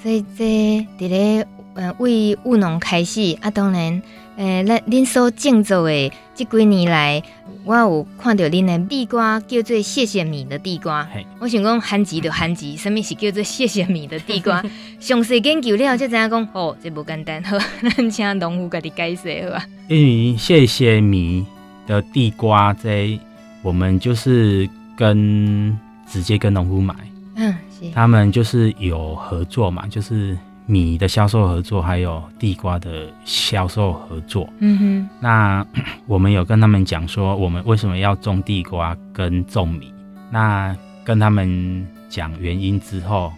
[0.00, 1.44] 所以这里咧。
[1.74, 4.02] 呃，为务农开始啊，当然，
[4.38, 7.20] 呃，恁恁所种作的这几年来，
[7.64, 11.04] 我有看到恁的地瓜叫做谢谢米的地瓜。
[11.40, 14.62] 我想讲番薯就番薯，什么是叫做谢谢米的地瓜？
[15.00, 19.66] 详细研究了才知影讲，哦，这不简单，好， 咱请农夫给你解释好吧？
[19.88, 19.96] 因
[20.32, 21.44] 为谢谢米
[21.88, 23.18] 的地瓜，在
[23.62, 25.76] 我们就是跟
[26.08, 26.94] 直接跟农夫买，
[27.34, 30.38] 嗯，是，他们就是有合作嘛，就是。
[30.70, 34.46] 米的销售合作，还有地瓜的销售合作。
[34.58, 35.66] 嗯哼，那
[36.06, 39.90] 我们有跟他们讲说，我们为什么要种地瓜跟种米？
[40.30, 43.32] 那跟他们讲原因之后，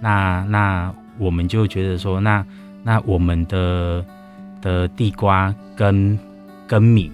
[0.00, 2.42] 那那我们就觉得说，那
[2.82, 4.02] 那我们的
[4.62, 6.18] 的地瓜跟
[6.66, 7.12] 跟米，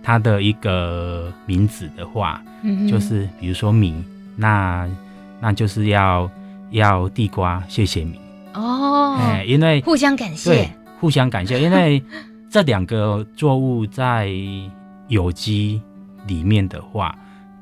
[0.00, 4.00] 它的一个名字的话，嗯哼，就是比如说米，
[4.36, 4.88] 那
[5.40, 6.30] 那就是要
[6.70, 8.20] 要地瓜，谢谢米。
[8.54, 10.68] 哦，哎，因为互相感谢，对，
[11.00, 12.02] 互相感谢，因为
[12.50, 14.30] 这两个作物在
[15.08, 15.80] 有机
[16.26, 17.16] 里面的话，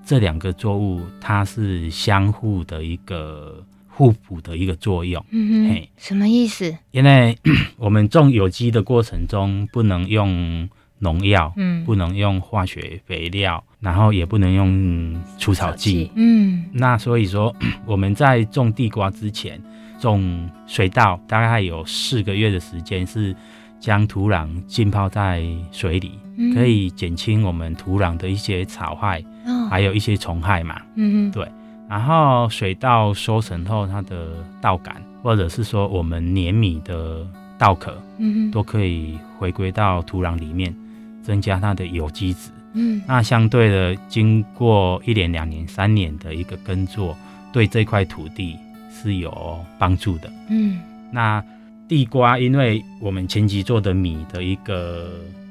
[0.05, 5.25] 这两个作物它是相互的一个互补的一个作用。
[5.31, 6.77] 嗯哼，什么意思？
[6.93, 7.37] 因为
[7.77, 10.69] 我们种有机的过程中，不能用
[10.99, 19.61] 农药，嗯，不能用化学肥料，然后也不能用除草剂，嗯，那所以说 我们在种地瓜之前，
[19.99, 23.35] 种水稻大概有四个月的时间是
[23.79, 31.47] 将土壤浸泡在水里，嗯、可以减轻我们土壤的一些草害，哦、还有一些虫害嘛，嗯嗯，对。
[31.89, 40.75] 然后水稻收成后，它的稻杆或者是说我们碾米的稻壳，嗯哼，都可以回归到土壤里面。
[41.23, 47.17] 增加它的有机质，嗯，那相对的，经过一年、两年、三年的一个耕作，
[47.53, 48.57] 对这块土地
[49.03, 50.79] 是有帮助的，嗯。
[51.11, 51.43] 那
[51.89, 55.09] 地瓜，因为我们前期做的米的一个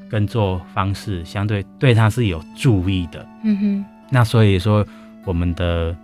[0.09, 3.85] 耕作方式，相对对它是有注意的，嗯哼。
[4.09, 4.85] 那所以说，
[5.23, 5.95] 我们的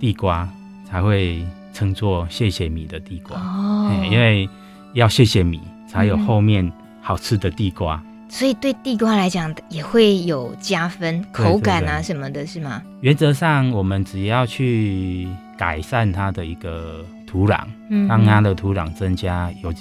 [0.00, 0.48] 地瓜
[0.84, 4.48] 才会称作谢谢米的地瓜哦，因为
[4.92, 8.02] 要谢谢米，才有后面好吃的地瓜。
[8.28, 12.82] 所以对地瓜来讲也会有加分，口感啊什么的，是吗？
[13.00, 19.72] 原则上，我们只要去改善它的一个土壤，嗯，让它的土壤增加有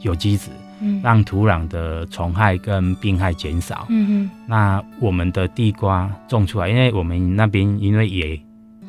[0.00, 4.30] 有机质，嗯，让土壤的虫害跟病害减少，嗯哼。
[4.46, 8.40] 那我们的地瓜种出来，因为我们那边因为也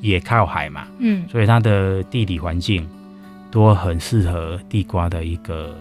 [0.01, 2.87] 也靠海嘛，嗯，所以它的地理环境
[3.51, 5.75] 都很适合地瓜的一个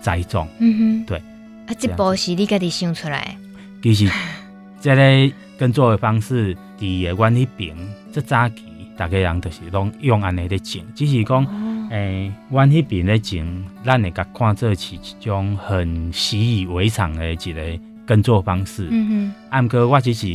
[0.00, 1.18] 栽种，嗯哼，对。
[1.66, 3.36] 啊，这波是你家己想出来？
[3.82, 4.10] 其实，
[4.80, 7.76] 这个耕作的方式，第二阮那边，
[8.10, 8.62] 这早期
[8.98, 11.46] 大家人都是拢用安尼咧种，只是讲，
[11.90, 17.62] 诶、哦，阮迄边咧种，咱会甲看做是一种很习以为常的一个
[18.04, 18.88] 耕作方式。
[18.90, 19.34] 嗯哼。
[19.50, 20.26] 啊，毋过我只是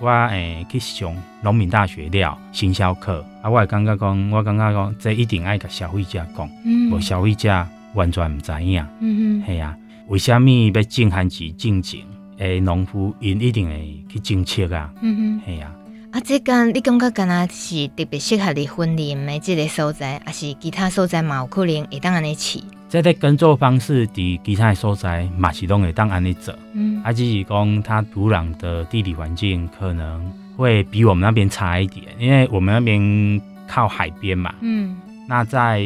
[0.00, 8.80] 我诶去上农民大学了行销课，啊，我会感觉讲，我感觉讲，这一定爱甲消费者讲，无、嗯、消费者完全毋知影。
[9.00, 9.44] 嗯嗯。
[9.44, 9.76] 系啊。
[10.06, 12.00] 为虾米要种番薯种种？
[12.38, 14.88] 诶，农夫因一定会去种切啊。
[15.02, 15.74] 嗯哼，系啊。
[16.18, 22.64] 啊，这个你感觉敢若是特别适合你婚礼的这个所在，还是其他所在嘛有可能会当安尼起？
[22.88, 26.52] 这个耕作方式伫其他的所在嘛是拢会当安尼做。
[26.72, 34.52] 嗯，啊，只是讲它土壤的地理环境可能会比我们那边差一点，因为我们那边靠海边嘛。
[34.60, 34.96] 嗯，
[35.28, 35.80] 那在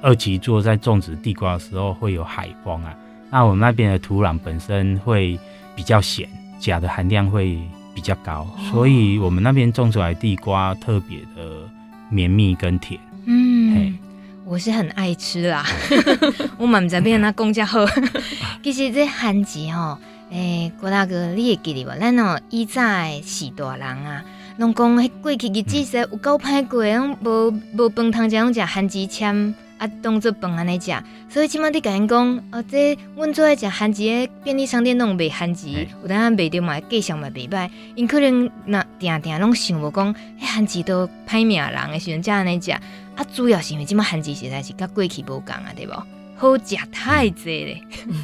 [0.00, 2.96] 二级做在种植地瓜的时候会有海风啊。
[3.30, 5.38] 那我们那边的土壤本身会
[5.76, 6.26] 比较咸，
[6.58, 7.58] 钾的含量会
[7.94, 11.68] 比较高，哦、所以我们那边种出来地瓜特别的
[12.10, 12.98] 绵密跟甜。
[13.26, 13.92] 嗯，嘿
[14.44, 15.64] 我是很爱吃啦，
[16.58, 17.86] 我嘛唔知边那公家好。
[18.62, 19.98] 其实这番薯吼，
[20.30, 21.98] 诶、欸，郭大哥你会记得无？
[21.98, 24.22] 咱哦以前是大人啊，
[24.58, 29.54] 拢讲迄过去日子实有够歹过，拢无无饭通食，拢食番薯签。
[29.78, 30.92] 啊，当做饭安尼食，
[31.28, 35.68] 所以即马你甲因讲，哦，这阮做爱食番薯诶，便利商店拢卖番薯，
[36.02, 37.68] 有当卖着嘛，价上嘛袂歹。
[37.94, 42.70] 因可能若定定拢想无讲，迄番薯都歹命人诶时阵才安尼食。
[42.70, 42.80] 啊，
[43.32, 45.92] 主要是因为即马番薯实在是甲过去无共啊，对无？
[46.36, 47.80] 好食太济咧。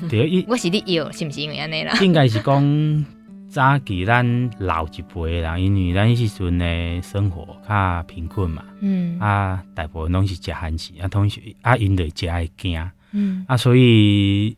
[0.09, 1.97] 对， 我是你要是毋是因为安尼啦？
[2.03, 3.07] 应该是讲。
[3.51, 14.57] 早期咱老一辈的人，因为咱迄时阵的生活较贫困嘛，嗯，啊，大部分拢是食番薯，啊，同时啊，因着食会惊，嗯，啊，所以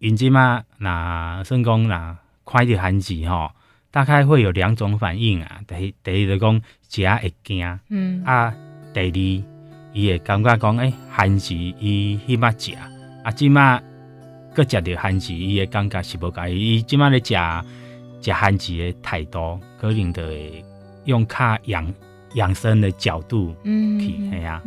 [0.00, 3.52] 因即马若算讲若看着番薯吼，
[3.92, 5.60] 大概会有两种反应啊。
[5.68, 8.52] 第一，第一就讲食会惊，嗯，啊，
[8.92, 12.72] 第二，伊会感觉讲，诶、欸，番薯伊迄马食，
[13.22, 13.80] 啊，即马
[14.52, 17.32] 搁食着番薯，伊会感觉是无共伊，伊即马咧食。
[18.24, 20.22] 食番薯的太多，可能的
[21.04, 21.94] 用较养
[22.34, 24.62] 养生的角度去，系啊，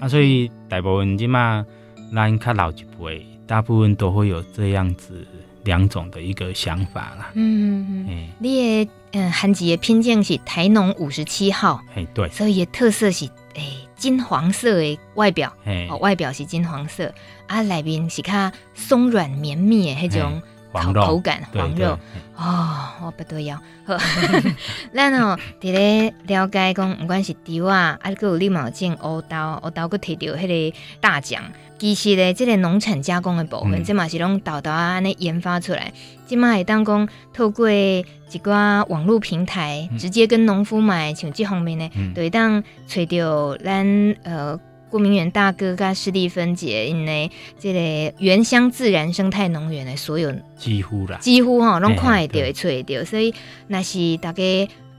[0.00, 1.66] 啊，所以大部分即嘛，
[2.14, 5.26] 咱较老一辈，大部分都会有这样子
[5.64, 7.30] 两种的一个想法啦。
[7.34, 15.52] 嗯嗯嗯，你的嗯番薯的品种是台农五十七号，哎对，所以特色是诶金黄色的外表，
[15.88, 17.12] 哦外表是金黄色，
[17.48, 20.40] 啊内面是较松软绵密的迄种。
[20.72, 21.98] 口口感黄肉
[22.36, 23.60] 哦，我不得要。
[24.94, 31.42] 咱哦，伫咧了解讲，不管是猪啊，啊，搁有你嘛种乌豆，乌豆搁摕到迄个大奖。
[31.78, 35.92] 其实咧，这个农产加工的部分，即嘛、嗯、是拢豆豆啊，安尼研发出来。
[36.26, 38.04] 即嘛会当讲透过一
[38.42, 44.58] 寡网络平台，直接跟农夫买，像即方面呢，嗯、就会当找到咱呃。
[44.90, 53.32] 郭明远大哥跟施丽芬姐，因为这个原乡自然生态农园的所有几乎啦，几乎哈拢看会到、会吹得到，所以
[53.68, 54.42] 那是大家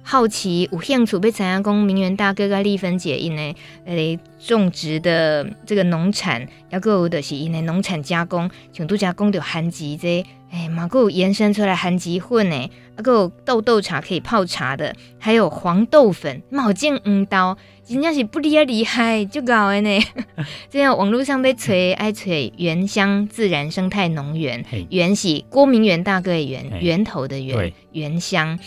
[0.01, 10.29] 好奇有兴趣要知影讲明媛大哥跟丽芬姐因为诶种植的这个农产，还有就是因为农产加工，像拄则讲到番薯这个。
[10.53, 17.57] 哎，马古延伸出来番薯粉呢，还有豆豆茶可以泡茶的，还有黄豆粉、毛尖五刀，
[17.91, 19.99] 真正是不离啊厉害，就搞的呢。
[20.71, 28.57] 这样网络上被吹爱吹原乡自然生态农园，原是郭明远大哥的源，源头的源，原乡。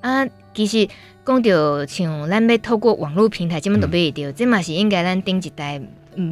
[0.00, 0.26] 啊。
[0.52, 0.86] 其实
[1.24, 5.80] 讲到像咱要透过网络平台，这么都买得到，这嘛是应该咱顶一代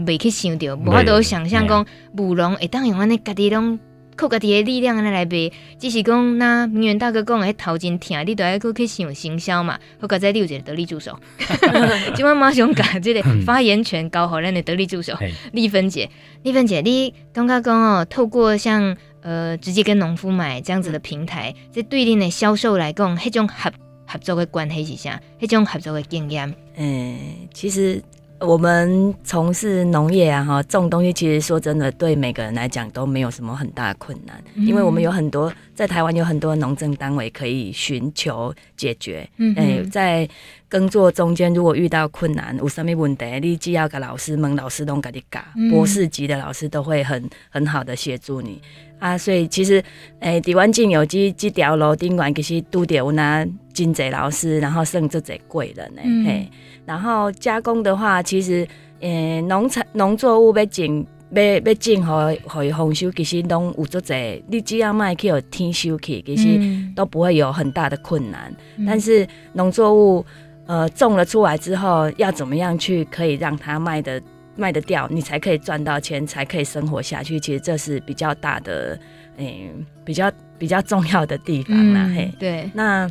[0.07, 1.85] 未去想到，无法度想象讲
[2.19, 3.81] 务农会当用安尼家己拢。
[4.23, 5.51] 靠家己的力量安尼来卖，
[5.81, 9.77] 只是讲那明远大哥讲诶，头前疼，你都要去想行销嘛。
[10.01, 11.19] 好，刚才你有一个得力助手，
[12.15, 15.13] 今晚马上把这个发言权交予咱的得力助手
[15.51, 16.09] 丽芬姐。
[16.45, 23.73] 丽芬姐，你刚刚讲哦，透过像呃直接跟农夫买这样子的平台，这对恁的销售来讲，迄种合
[24.07, 25.21] 合作的关系是啥？
[25.41, 26.55] 迄种合作的经验？
[26.77, 27.19] 嗯，
[27.53, 28.01] 其实。
[28.45, 39.29] 我们从事农业啊，哈，种东西其实说真的，对每个人来讲都没有什么很大的困难，嗯、因为我们有很多在台湾有很多农政单位可以寻求解决。
[39.37, 40.29] 嗯，哎，在
[40.69, 48.61] 耕作中间如果遇到困难，有什么问题，你只要跟老师们，老师都给你讲，博士级的老师都会很很好的协助你
[48.99, 49.17] 啊。
[49.17, 49.83] 所以其实，
[50.19, 56.51] 哎，台湾进有机这条路顶管其实都得有那真济老师，然后甚至这贵人呢，嗯、嘿。
[56.85, 58.67] 然后加工的话，其实，
[59.01, 64.43] 呃，农产农作物要进要要进和和丰收，其实拢有足侪。
[64.49, 68.55] 你只要卖去有天收去，其实都不会有很大的困难。
[68.77, 70.27] 嗯、但是农作物，
[70.67, 74.21] 呃，种了出来之后，要怎么样去可以让它卖的
[74.57, 77.39] 卖得掉，你才可以赚到钱，才可以生活下去。
[77.41, 78.99] 其实这是比较大的，
[79.37, 82.07] 嗯、呃，比较比较重要的地方啦。
[82.09, 83.09] 嗯、嘿，对，那。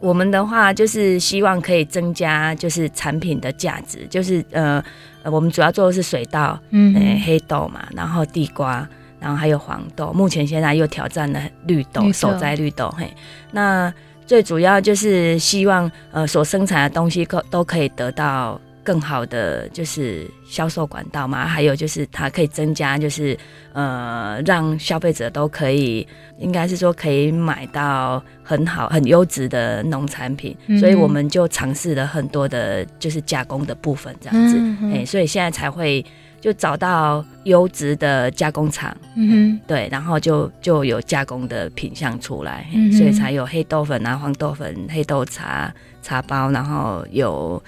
[0.00, 4.82] 我们的话就是希望可以增加就是产品的价值，就是呃，
[5.24, 8.88] 我们主要做的是水稻，嗯黑豆嘛，然后地瓜，
[9.20, 13.12] 然后还有黄豆，目前现在又挑战了绿豆，绿豆守摘绿豆，嘿，
[13.52, 13.92] 那
[14.26, 18.60] 最主要就是希望呃所生产的东西可都可以得到。
[18.82, 23.38] 更好的就是销售管道嘛，还有就是它可以增加，就是
[23.72, 26.06] 呃，让消费者都可以，
[26.38, 36.04] 应该是说可以买到很好、很优质的农产品，嗯、所以我们就尝试了很多的，就是加工的部分这样子，哎、嗯欸，所以现在才会
[36.40, 42.66] 就找到优质的加工厂，嗯哼，对，然后就就有加工的品相出来，
[42.96, 45.72] 所以才有黑豆粉啊、黄豆粉、黑豆茶
[46.02, 47.62] 茶包，然后有。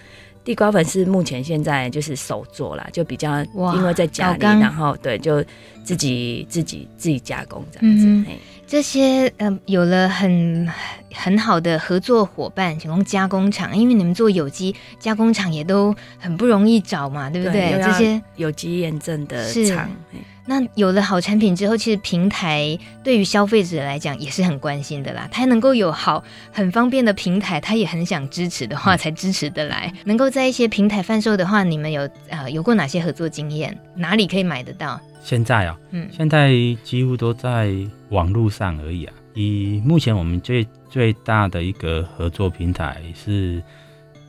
[0.45, 3.43] 地瓜粉是目前现在就是手做啦，就比较
[3.75, 5.45] 因为在家里，然后对，就
[5.85, 8.07] 自己自己自己加工这样子。
[8.07, 8.27] 嗯、
[8.67, 10.69] 这些嗯、呃，有了很
[11.15, 17.73] 很好的合作伙伴，提供加工厂，因为你们做有机加工厂也都很不容易找嘛，对不对？
[17.73, 19.89] 对这些有机验证的厂。
[20.45, 25.29] 那有了好产品之后，其实平台对于消费者来讲也是很关心的啦。
[25.31, 29.93] 他能够有好很方便的平台，他也很想支持的话，才支持得来。
[30.05, 33.79] 能够在一些平台贩售的话，你们有呃有过哪些合作经验？
[33.95, 35.01] 哪里可以买得到？
[35.23, 36.51] 现在啊、喔，嗯，现在
[36.83, 37.73] 几乎都在
[38.09, 39.15] 网络上而已啊。
[39.35, 43.63] 以目前我们最最大的一个合作平台是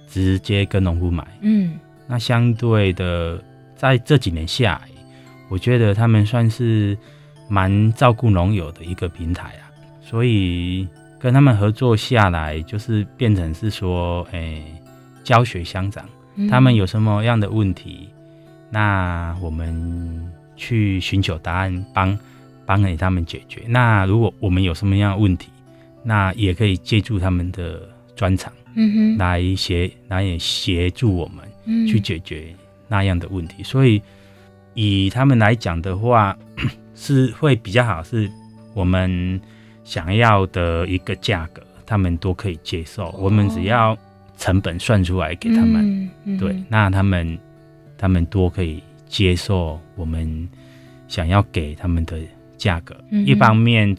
[0.08, 1.74] 直接跟农户买，嗯，
[2.06, 3.44] 那相对的
[3.76, 4.93] 在这几年下来。
[5.54, 6.98] 我觉得他们算是
[7.48, 9.70] 蛮照顾农友的一个平台啊，
[10.02, 10.88] 所以
[11.20, 14.66] 跟他们合作下来，就是变成是说，哎、欸，
[15.24, 16.04] 教学相长。
[16.50, 18.10] 他们有什么样的问题，
[18.72, 22.18] 那我们去寻求答案，帮
[22.66, 23.62] 帮给他们解决。
[23.68, 25.50] 那如果我们有什么样的问题，
[26.02, 32.56] 那也可以借助他们的专长，嗯哼，来协来也协助我们去解决
[32.88, 33.62] 那样的问题。
[33.62, 34.02] 所以。
[34.74, 36.38] 以他们来讲的话，
[36.96, 38.30] 是会比较好，是
[38.74, 39.40] 我们
[39.84, 43.10] 想要的一个价格，他们都可以接受。
[43.20, 43.98] 我们只要
[44.38, 46.10] 成本算出来给他们，
[46.40, 47.38] 对，那他们
[47.98, 50.50] 他们都可以接受我们
[51.08, 52.20] 想要给他们的
[52.58, 52.96] 价格。
[53.10, 53.96] 一方面，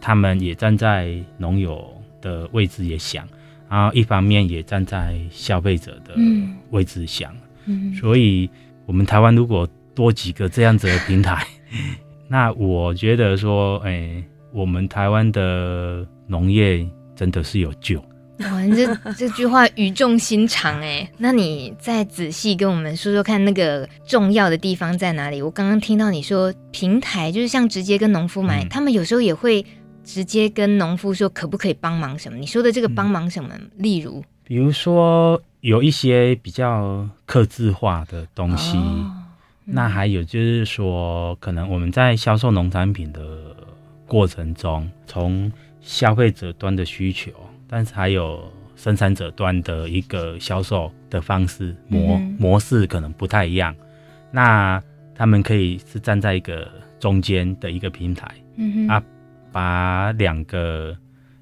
[0.00, 1.86] 他们也站在农友
[2.20, 3.26] 的位置也想，
[3.68, 6.14] 然后一方面也站在消费者的
[6.70, 7.34] 位置想。
[7.98, 8.48] 所以，
[8.86, 11.44] 我们台湾如果多几个这样子的平台，
[12.28, 16.86] 那我觉得说，哎、欸，我们台湾的农业
[17.16, 17.98] 真的是有救。
[18.40, 25.40] 哇，你这这句话语重心长哎，那你再仔细跟我们说说看，那个重要的地方在哪里？
[25.40, 29.64] 我刚刚听到你说平台，就是像直接跟农夫买，嗯、他们有时候也会
[30.04, 32.36] 直接跟农夫说可不可以帮忙什么？
[32.36, 33.48] 你说的这个帮忙什么？
[33.54, 38.76] 嗯、例如，比如说有一些比较刻字化的东西，
[39.66, 43.20] 那还有就是说，可能我们在销售农产品的
[44.06, 47.30] 过程中，从消费者端的需求。
[47.68, 48.40] 但是还有
[48.76, 53.74] 生产者端的一个销售的方式模模式可能不太一样，
[54.30, 54.80] 那
[55.16, 58.32] 他们可以是站在一个中间的一个平台，
[58.88, 59.02] 啊，
[59.50, 60.96] 把两个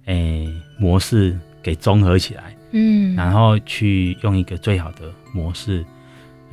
[0.06, 5.84] 诶、欸、模式给综合起来，嗯，然后去用一个最好的模式，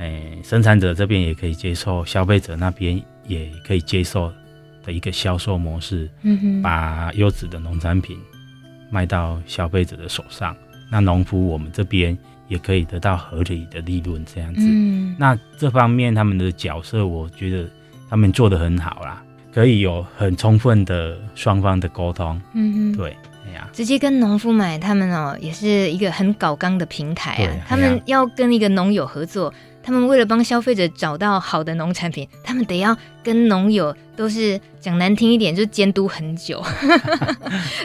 [0.02, 4.34] 诶、欸，生产者这边也可以接受，消费者那边也可以接受
[4.84, 8.18] 的一个销售模式，嗯哼，把优质的农产品。
[8.94, 10.54] 卖到消费者的手上，
[10.92, 12.18] 那农夫我们这边
[12.50, 14.60] 也可以得到合理的利润，这样子。
[14.66, 17.66] 嗯，那这方面他们的角色，我觉得
[18.10, 19.24] 他们做得很好啦，
[19.54, 22.38] 可以有很充分的双方的沟通。
[22.54, 23.16] 嗯哼，对，
[23.48, 29.54] 哎呀，直接跟农夫买，他们哦也是一个很搞刚的平台啊，他们要跟一个农友合作。
[29.84, 36.64] 他们为了帮消费者找到好的农产品，他们得要跟农友都是讲难听一点，就监督很久，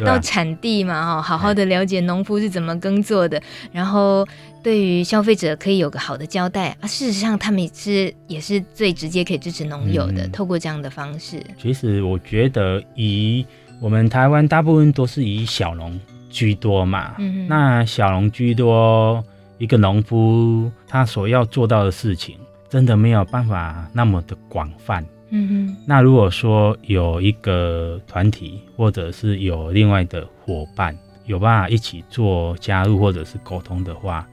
[0.05, 3.41] 到产地嘛，哈，好好的了解农夫是怎么耕作的，
[3.73, 4.27] 然后
[4.63, 6.87] 对于消费者可以有个好的交代啊。
[6.87, 11.43] 事实上，他们也是也是最直接可以支持农友的，嗯、透过这样的方式。
[11.61, 13.45] 其实我觉得，以
[13.81, 15.99] 我们台湾大部分都是以小农
[16.31, 19.25] 居多嘛，嗯，那小农居多。
[19.59, 25.05] 一个农夫他所要做到的事情，真的没有办法那么的广泛。
[25.31, 25.77] 嗯哼。
[25.87, 34.27] 那如果说有一个团体，或者是有另外的伙伴，有办法一起做加入或者是沟通的话，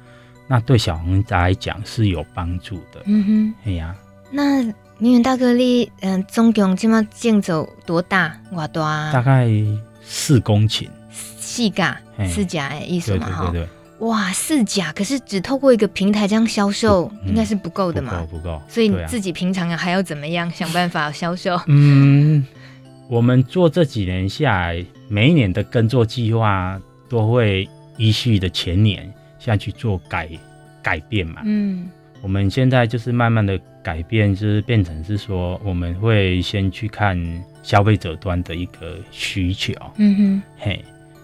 [0.47, 3.01] 那对小农家来讲是有帮助的。
[3.05, 3.53] 嗯哼。
[3.65, 3.95] 哎呀，
[4.29, 4.63] 那
[4.99, 8.39] 明远大哥你，嗯、呃，总共这么建走多大？
[8.51, 9.11] 多大？
[9.11, 9.49] 大概
[10.01, 10.87] 四公顷。
[11.09, 13.51] 四甲，四甲哎，意思嘛哈。
[13.51, 13.69] 对对对。
[14.03, 18.25] 哇，四甲可是只透过一个平台这样销售，嗯、应该是不够的嘛？
[18.29, 18.61] 不够，不够。
[18.67, 21.57] 所以你自己平常还要怎么样想办法销售？
[21.67, 22.45] 嗯，
[23.07, 30.29] 我们做这几年下来，每一年的耕作计划都会依序的前年下去做改
[30.81, 31.41] 改变嘛。
[31.45, 31.89] 嗯，
[32.21, 37.17] 我们现在就是慢慢的改变，就是变成是说，我们会先去看
[37.61, 39.73] 消费者端的一个需求。
[39.95, 40.83] 嗯哼，嘿。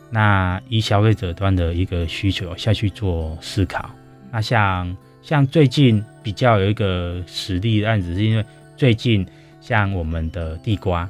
[0.09, 3.89] 那以消费者端的一个需求下去做思考，
[4.31, 8.43] 那像像最近比较有一个实例的案子，是因为
[8.75, 9.25] 最近
[9.61, 11.07] 像我们的地瓜，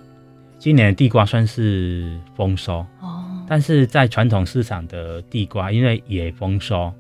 [0.58, 6.92] 今年的地瓜算是丰收哦，但是在传统市场的地瓜，因为也丰收，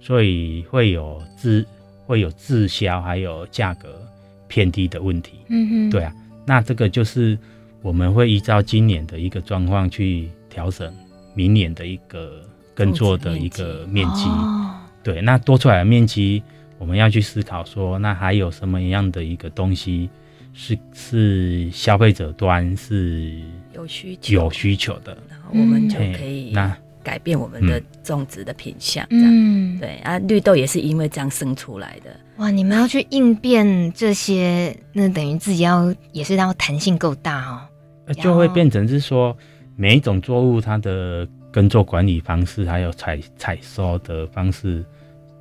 [0.00, 1.66] 所以会有滞
[2.06, 4.00] 会有滞销，还有价格
[4.46, 5.38] 偏低的问题。
[5.48, 6.14] 嗯哼，对啊，
[6.46, 7.36] 那这个就是
[7.82, 10.94] 我们会依照今年的一个状况去调整。
[11.38, 12.42] 明年的一个
[12.74, 14.74] 耕作的一个面积，哦、
[15.04, 16.42] 对，那多出来的面积，
[16.78, 20.10] 我们要去思考说，那还有什么样的一个东西
[20.52, 23.40] 是是消费者端是
[23.72, 32.10] 有需求有需求的，然后我们就可以那改变我们的种植的品相，这样，嗯，对啊，绿豆也是因为这样生出来的。
[32.38, 39.36] 哇，你们要去应变这些，那等于自己要也是要弹性够大哦，就会变成是说。
[39.80, 44.84] 每一种作物，它的耕作管理方式，还有采采收的方式，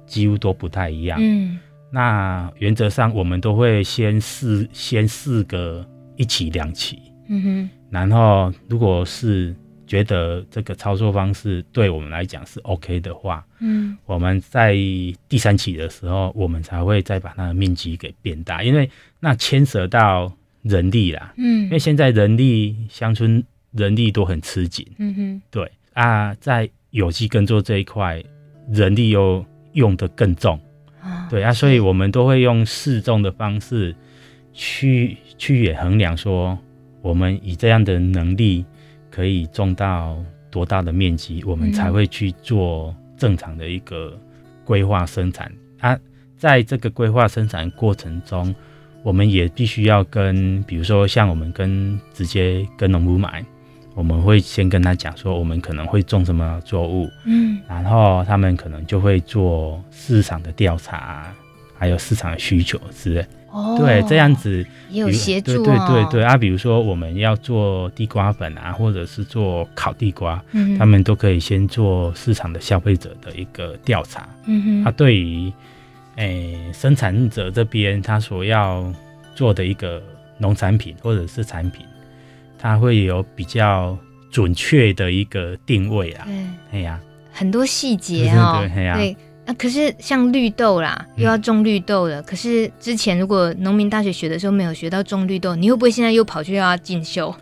[0.05, 1.17] 几乎都不太一样。
[1.19, 1.57] 嗯，
[1.89, 5.83] 那原则上我们都会先试，先试个
[6.17, 7.01] 一期两期。
[7.29, 7.69] 嗯哼。
[7.89, 9.55] 然后，如果是
[9.87, 14.75] 觉得这个操作方式对我们来讲是 OK 的话，嗯，我们在
[15.27, 18.87] 第三期的时候，我们才会再把它的面积给变大，因为
[19.19, 20.31] 那牵涉到
[20.61, 21.33] 人力啦。
[21.37, 23.43] 嗯，因为现在人力乡村。
[23.77, 28.21] 人力都很吃紧，嗯哼，对啊，在有机耕作这一块，
[28.69, 30.59] 人力又用得更重，
[31.01, 33.95] 啊对啊，所以我们都会用适重的方式
[34.51, 36.57] 去去也衡量说，
[37.01, 38.65] 我们以这样的能力
[39.09, 40.17] 可以种到
[40.49, 44.19] 多大的面积，我们才会去做正常的一个
[44.65, 45.97] 规划生产啊。
[46.37, 48.53] 在这个规划生产过程中，
[49.03, 53.45] 我们也必须要跟，比如说像我们跟直接跟农夫买。
[53.97, 61.33] 我们会先跟他讲说，我们可能会种什么作物，嗯，然后他们可能就会做市场的调查，
[61.75, 63.25] 还有市场的需求之类。
[63.49, 65.65] 哦，对，这样子也有协助、哦。
[65.65, 74.29] 对对对对啊，比如说我们要做地瓜粉啊，或者是做烤地瓜，嗯，他们都可以先做市场的消费者的一个调查。
[74.45, 75.51] 嗯哼，他、啊、对于
[76.17, 78.93] 诶、欸、生产者这边他所要
[79.33, 79.99] 做的一个
[80.37, 81.83] 农产品或者是产品，
[82.57, 83.97] 他会有比较
[84.29, 86.25] 准确的一个定位啊。
[86.25, 86.99] 对，哎呀，
[87.31, 88.59] 很多细节哦。
[88.59, 92.19] 对，对，对啊，可是像绿豆啦，又要种绿豆了。
[92.19, 97.33] 嗯、可是之前如果农民大学学的时候没有学到种绿豆，你会不会现在又跑去要进修？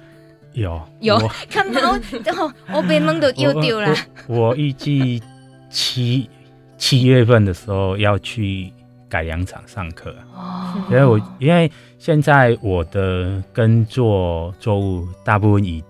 [0.53, 1.17] 有有，
[1.49, 3.93] 看到然后我被蒙的又丢了。
[4.27, 5.21] 我预计
[5.69, 6.29] 七
[6.77, 8.71] 七月份的时候要去
[9.09, 10.15] 改良场上课。
[10.33, 15.83] 哦，因为我因为现在我的耕作作物大部分以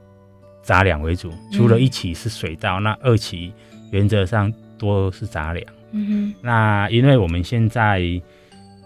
[0.61, 3.53] 杂粮为主，除了一期是水稻，嗯、那二期
[3.91, 5.65] 原则上多是杂粮。
[5.91, 7.99] 嗯哼，那因为我们现在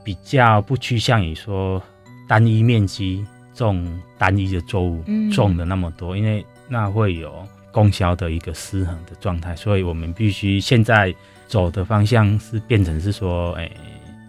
[0.04, 1.82] 比较不趋向于说
[2.28, 3.26] 单一面积
[3.56, 7.34] 种单一的作物种的那么多，因为那会有
[7.72, 11.14] 供销的一个失衡的状态，所以我们必须现在
[11.48, 13.72] 走的方向是变成是说，哎，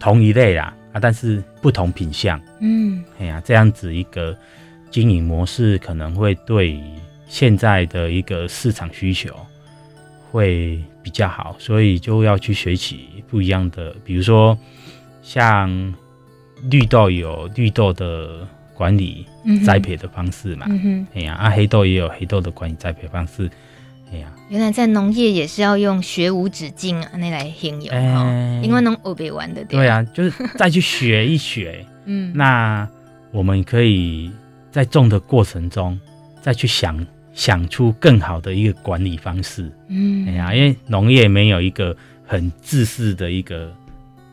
[0.00, 4.36] 同一类啦啊，但是不同品相，嗯，哎呀，这样子一个
[4.90, 6.80] 经营模式可能会对
[7.28, 9.32] 现在的一个市场需求
[10.32, 10.82] 会。
[11.02, 14.56] 比较好，所以就要去学习不一样的，比如说
[15.22, 15.94] 像
[16.64, 19.24] 绿豆有绿豆的管理
[19.64, 23.50] 栽培的方式嘛，嗯哎呀，啊黑豆也有黑豆的管理栽培方式，
[24.12, 29.86] 哎呀，原来在农业也是要用学无止境啊，那来形容哈，因为农学别玩的对。
[29.86, 32.88] 啊，就是再去学一学， 嗯，那
[33.30, 34.30] 我们可以
[34.70, 35.98] 在种的过程中
[36.40, 37.06] 再去想。
[37.32, 41.96] 想出更好的一个管理方式，嗯，哎呀，因为农业没有一个
[42.26, 43.72] 很自私的一个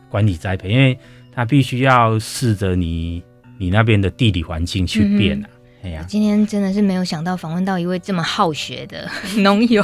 [0.10, 0.98] 管理栽培，因为
[1.32, 3.24] 它必须要试着你
[3.60, 5.48] 你那边的地理环境去变啊。
[5.88, 9.10] 哎呀，今天真的是没有想到访问到一位这么好学的
[9.40, 9.82] 农友，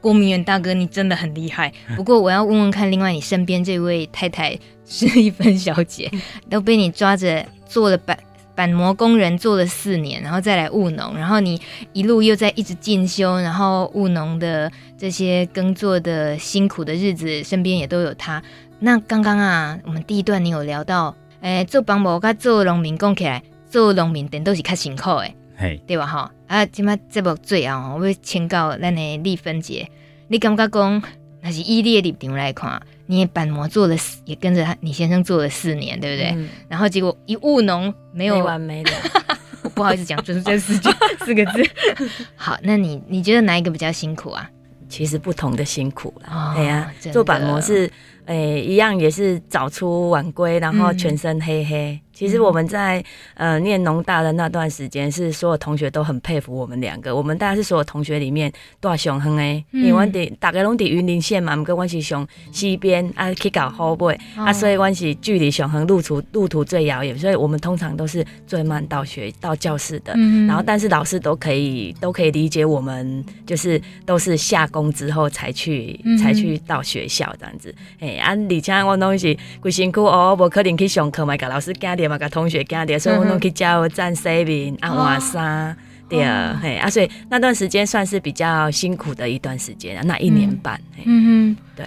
[0.00, 1.72] 郭明远大哥，你真的很厉害。
[1.96, 4.56] 不过我要问问看，另外你身边这位太太
[4.86, 6.08] 是一芬小姐，
[6.48, 8.16] 都被你抓着做了板。
[8.54, 11.60] 板模工人做了四年，然后再来务农，然后你
[11.92, 18.40] 一路又在一直进修，然后务农的这些耕作的辛苦的日子，身边也都有他。
[18.78, 23.42] 那刚刚啊，我们第一段你有聊到，哎、欸，做板模跟做农民讲起来，
[23.74, 26.06] 做农民等都是较辛苦诶，嘿，对吧？
[26.06, 29.90] 哈，啊，今麦这部最后，我要请教咱的丽芬姐，
[30.28, 31.02] 你感觉讲，
[31.42, 32.80] 那是以你的立场来看。
[33.06, 33.96] 你也板模做了，
[34.26, 36.30] 也跟着他，你先生做了四年，对不对？
[36.36, 38.90] 嗯、然后结果一务农没有没完没了，
[39.64, 40.88] 我 不好意思讲出这四句
[41.24, 41.68] 四个字。
[42.36, 44.48] 好，那你你觉得哪一个比较辛苦啊？
[44.88, 46.54] 其实不同的辛苦了。
[46.54, 47.90] 对呀、哦，做板模是
[48.26, 52.00] 诶、欸，一样也是早出晚归，然后全身黑黑。
[52.14, 53.04] 嗯其实我们在
[53.34, 57.14] 呃念农大的那段时间，是所有同学都很佩服我们两个。
[57.14, 58.50] 我们大概是所有同学里面
[58.80, 70.12] 大上远的，因为大概拢在云林县嘛，毋过我是上西边啊去搞后背啊，所以我是距离上恒路途路途最遥远，所以我们通常都是最慢到学到教室的。
[70.16, 77.74] 嗯、然后但是老师都可以都可以理解我们，就是都是下工之后才去、嗯、才去到学校这样子。
[77.98, 81.72] 哎，啊，而且我拢是规辛苦哦，无可能去上课嘛，甲老师
[82.04, 85.76] 教嘛，甲同学讲的，所以我拢去加油站洗面、啊换衫，
[86.08, 91.86] 对啊，嘿啊，所以那段时间算是比较辛苦的一段时间啊，那一年半，嗯嗯，对。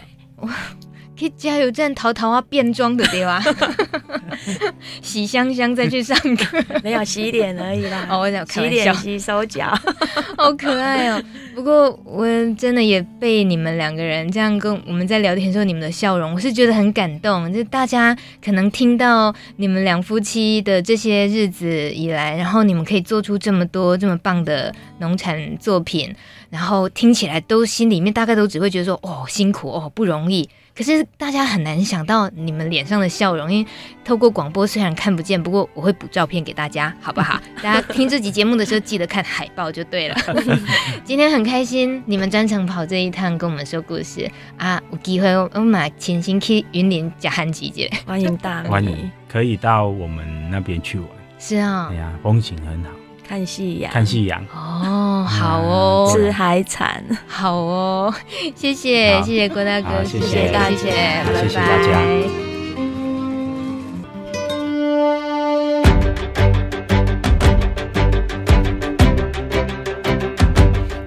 [1.18, 3.44] 去加油站淘淘啊，变装的对吧？
[5.02, 8.08] 洗香香再去上课，没有洗脸而已啦。
[8.10, 9.68] 哦，我想洗脸、洗手脚，
[10.38, 11.22] 好可爱哦。
[11.56, 17.52] 不过我真的也被你们两个人这样跟我们在聊天的时候，你们的笑容，我是觉得很感动。
[17.52, 26.14] 就大家可能听到你们两夫妻的这些日子以来，然后你们可以做出这么多这么棒的农产作品，
[26.52, 30.48] 然后听起来都心里面大概都只会觉得说，哦，辛苦哦，不容易。
[30.78, 33.68] 可是大家很难想到你们脸上的笑容，因为
[34.06, 37.42] 透过广播虽然看不见，不过我会补照片给大家，好不好？
[37.64, 40.16] 大家听这集节目的时候记得看海报就对了。
[41.04, 44.80] 今天很开心，你们专程跑这一趟跟我们说故事啊！
[44.92, 51.10] 有机会我们买亲身去云林假汉集结，欢迎大欢迎，可以到我们那边去玩。
[51.40, 52.92] 是啊，对呀，风景很好。
[53.28, 54.42] 看夕阳，看夕阳。
[54.54, 58.14] 哦，好哦，吃海产，好哦，
[58.56, 60.50] 谢谢，谢谢郭大哥，谢谢。
[60.52, 62.57] 大姐，谢谢大家。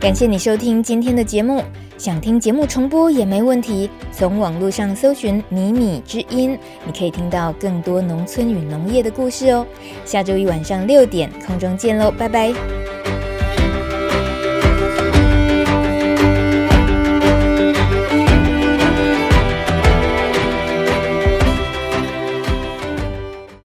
[0.01, 1.63] 感谢你收听今天的节目。
[1.99, 9.67] 想听节目重播也没问题，从网络上搜寻“米米之音”，你可以听到更多农村与农业的故事哦。
[10.07, 12.51] 下周一晚上六点，空中见喽，拜拜。